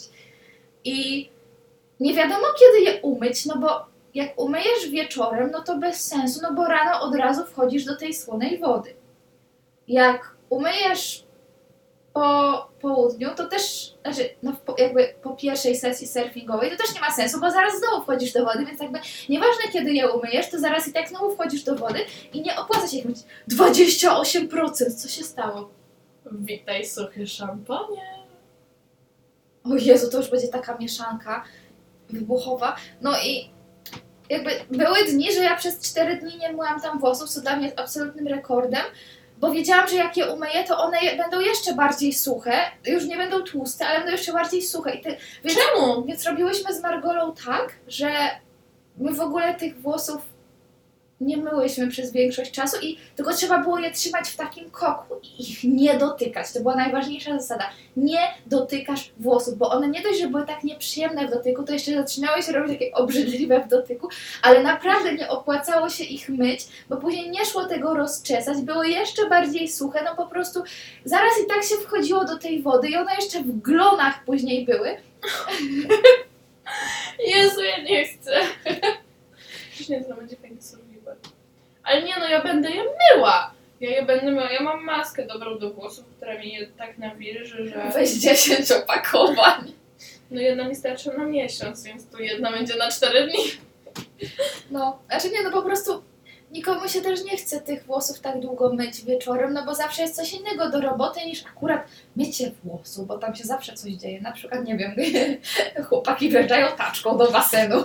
I 0.84 1.28
nie 2.00 2.14
wiadomo 2.14 2.46
kiedy 2.58 2.90
je 2.90 3.00
umyć, 3.02 3.46
no 3.46 3.58
bo 3.58 3.86
jak 4.14 4.40
umyjesz 4.40 4.88
wieczorem, 4.90 5.50
no 5.50 5.62
to 5.62 5.78
bez 5.78 6.06
sensu, 6.06 6.40
no 6.42 6.54
bo 6.54 6.66
rano 6.66 7.00
od 7.00 7.14
razu 7.14 7.46
wchodzisz 7.46 7.84
do 7.84 7.96
tej 7.96 8.14
słonej 8.14 8.58
wody. 8.58 8.94
Jak 9.88 10.36
umyjesz 10.48 11.25
po 12.16 12.68
południu, 12.80 13.28
to 13.36 13.46
też, 13.46 13.94
znaczy, 14.02 14.28
no 14.42 14.52
jakby 14.78 15.14
po 15.22 15.30
pierwszej 15.30 15.76
sesji 15.76 16.06
surfingowej, 16.06 16.70
to 16.70 16.76
też 16.76 16.94
nie 16.94 17.00
ma 17.00 17.10
sensu, 17.10 17.40
bo 17.40 17.50
zaraz 17.50 17.78
znowu 17.78 18.02
wchodzisz 18.02 18.32
do 18.32 18.44
wody, 18.44 18.66
więc 18.66 18.80
jakby 18.80 18.98
nieważne 19.28 19.62
kiedy 19.72 19.92
je 19.92 20.10
umyjesz, 20.10 20.50
to 20.50 20.58
zaraz 20.58 20.88
i 20.88 20.92
tak 20.92 21.08
znowu 21.08 21.34
wchodzisz 21.34 21.64
do 21.64 21.76
wody 21.76 22.00
i 22.32 22.42
nie 22.42 22.56
opłaca 22.56 22.88
się 22.88 22.96
ich 22.96 23.04
myć. 23.04 23.16
28%! 23.50 24.94
Co 24.96 25.08
się 25.08 25.24
stało? 25.24 25.70
Witaj 26.32 26.86
suchy 26.86 27.26
szampanie. 27.26 28.02
O 29.64 29.76
Jezu, 29.76 30.10
to 30.10 30.18
już 30.18 30.30
będzie 30.30 30.48
taka 30.48 30.76
mieszanka 30.76 31.44
wybuchowa. 32.10 32.76
No 33.00 33.12
i 33.24 33.50
jakby 34.30 34.50
były 34.70 35.04
dni, 35.04 35.32
że 35.32 35.40
ja 35.40 35.56
przez 35.56 35.90
4 35.90 36.16
dni 36.16 36.38
nie 36.38 36.52
myłam 36.52 36.80
tam 36.80 36.98
włosów, 36.98 37.28
co 37.28 37.40
dla 37.40 37.56
mnie 37.56 37.66
jest 37.66 37.80
absolutnym 37.80 38.26
rekordem. 38.26 38.82
Bo 39.40 39.50
wiedziałam, 39.50 39.88
że 39.88 39.96
jak 39.96 40.16
je 40.16 40.32
umyję, 40.32 40.64
to 40.68 40.78
one 40.78 41.00
je, 41.00 41.16
będą 41.16 41.40
jeszcze 41.40 41.74
bardziej 41.74 42.12
suche. 42.12 42.58
Już 42.86 43.04
nie 43.04 43.16
będą 43.16 43.42
tłuste, 43.42 43.86
ale 43.86 43.98
będą 43.98 44.12
jeszcze 44.12 44.32
bardziej 44.32 44.62
suche. 44.62 44.94
I 44.94 45.00
ty, 45.00 45.16
więc, 45.44 45.58
Czemu? 45.58 46.04
więc 46.04 46.24
robiłyśmy 46.24 46.74
z 46.74 46.82
Margolą 46.82 47.34
tak, 47.46 47.72
że 47.88 48.10
my 48.96 49.14
w 49.14 49.20
ogóle 49.20 49.54
tych 49.54 49.80
włosów 49.80 50.35
nie 51.20 51.36
myłyśmy 51.36 51.88
przez 51.88 52.12
większość 52.12 52.50
czasu 52.50 52.76
i 52.82 52.98
tylko 53.16 53.34
trzeba 53.34 53.58
było 53.58 53.78
je 53.78 53.90
trzymać 53.90 54.28
w 54.28 54.36
takim 54.36 54.70
koku 54.70 55.14
i 55.22 55.50
ich 55.50 55.64
nie 55.64 55.98
dotykać. 55.98 56.52
To 56.52 56.60
była 56.60 56.76
najważniejsza 56.76 57.40
zasada. 57.40 57.70
Nie 57.96 58.18
dotykasz 58.46 59.12
włosów, 59.18 59.58
bo 59.58 59.70
one 59.70 59.88
nie 59.88 60.02
dość, 60.02 60.20
że 60.20 60.28
były 60.28 60.46
tak 60.46 60.64
nieprzyjemne 60.64 61.26
w 61.26 61.30
dotyku, 61.30 61.62
to 61.62 61.72
jeszcze 61.72 61.94
zaczynały 61.94 62.42
się 62.42 62.52
robić 62.52 62.72
takie 62.72 62.92
obrzydliwe 62.92 63.60
w 63.60 63.68
dotyku, 63.68 64.08
ale 64.42 64.62
naprawdę 64.62 65.14
nie 65.14 65.28
opłacało 65.28 65.88
się 65.88 66.04
ich 66.04 66.28
myć, 66.28 66.60
bo 66.88 66.96
później 66.96 67.30
nie 67.30 67.44
szło 67.44 67.64
tego 67.64 67.94
rozczesać, 67.94 68.58
były 68.58 68.88
jeszcze 68.88 69.28
bardziej 69.28 69.68
suche, 69.68 70.04
no 70.04 70.16
po 70.16 70.26
prostu 70.26 70.62
zaraz 71.04 71.32
i 71.44 71.46
tak 71.48 71.62
się 71.62 71.74
wchodziło 71.74 72.24
do 72.24 72.38
tej 72.38 72.62
wody 72.62 72.88
i 72.88 72.96
one 72.96 73.14
jeszcze 73.14 73.42
w 73.42 73.60
glonach 73.60 74.24
później 74.24 74.64
były. 74.64 74.96
Jezu, 77.34 77.62
ja 77.62 77.82
nie 77.82 78.04
chcę. 78.04 78.40
Już 79.78 79.88
nie, 79.88 80.04
to 80.04 80.14
będzie 80.14 80.36
fajny. 80.36 80.56
Ale 81.86 82.02
nie 82.02 82.14
no, 82.20 82.28
ja 82.28 82.42
będę 82.42 82.70
je 82.70 82.82
myła. 82.82 83.50
Ja 83.80 83.90
je 83.90 84.02
będę 84.02 84.30
myła. 84.30 84.52
Ja 84.52 84.62
mam 84.62 84.84
maskę 84.84 85.26
dobrą 85.26 85.58
do 85.58 85.70
włosów, 85.70 86.04
która 86.16 86.38
mi 86.38 86.52
je 86.52 86.66
tak 86.66 86.98
nawilży, 86.98 87.68
że... 87.68 87.90
Weź 87.94 88.10
10 88.10 88.72
opakowań. 88.72 89.72
No 90.30 90.40
jedna 90.40 90.68
mi 90.68 90.76
starczy 90.76 91.10
na 91.18 91.24
miesiąc, 91.24 91.82
więc 91.82 92.10
tu 92.10 92.22
jedna 92.22 92.52
będzie 92.52 92.76
na 92.76 92.90
4 92.90 93.26
dni. 93.26 93.44
No, 94.70 94.98
znaczy 95.06 95.30
nie, 95.30 95.42
no 95.42 95.50
po 95.50 95.62
prostu 95.62 96.02
nikomu 96.50 96.88
się 96.88 97.00
też 97.00 97.24
nie 97.24 97.36
chce 97.36 97.60
tych 97.60 97.84
włosów 97.84 98.20
tak 98.20 98.40
długo 98.40 98.72
myć 98.72 99.04
wieczorem, 99.04 99.52
no 99.52 99.64
bo 99.64 99.74
zawsze 99.74 100.02
jest 100.02 100.16
coś 100.16 100.32
innego 100.32 100.70
do 100.70 100.80
roboty 100.80 101.26
niż 101.26 101.44
akurat 101.46 101.88
mycie 102.16 102.52
włosów, 102.64 103.06
bo 103.06 103.18
tam 103.18 103.34
się 103.34 103.44
zawsze 103.44 103.72
coś 103.72 103.92
dzieje. 103.92 104.20
Na 104.20 104.32
przykład, 104.32 104.64
nie 104.64 104.76
wiem, 104.76 104.94
chłopaki 105.88 106.28
wjeżdżają 106.28 106.76
taczką 106.76 107.18
do 107.18 107.30
basenu. 107.30 107.84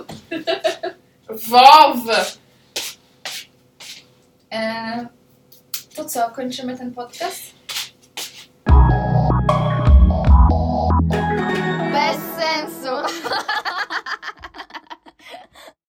Wow! 1.50 1.94
E, 4.52 5.06
to 5.96 6.04
co, 6.04 6.30
kończymy 6.30 6.78
ten 6.78 6.92
podcast? 6.94 7.42
Bez 11.92 12.18
sensu! 12.36 13.21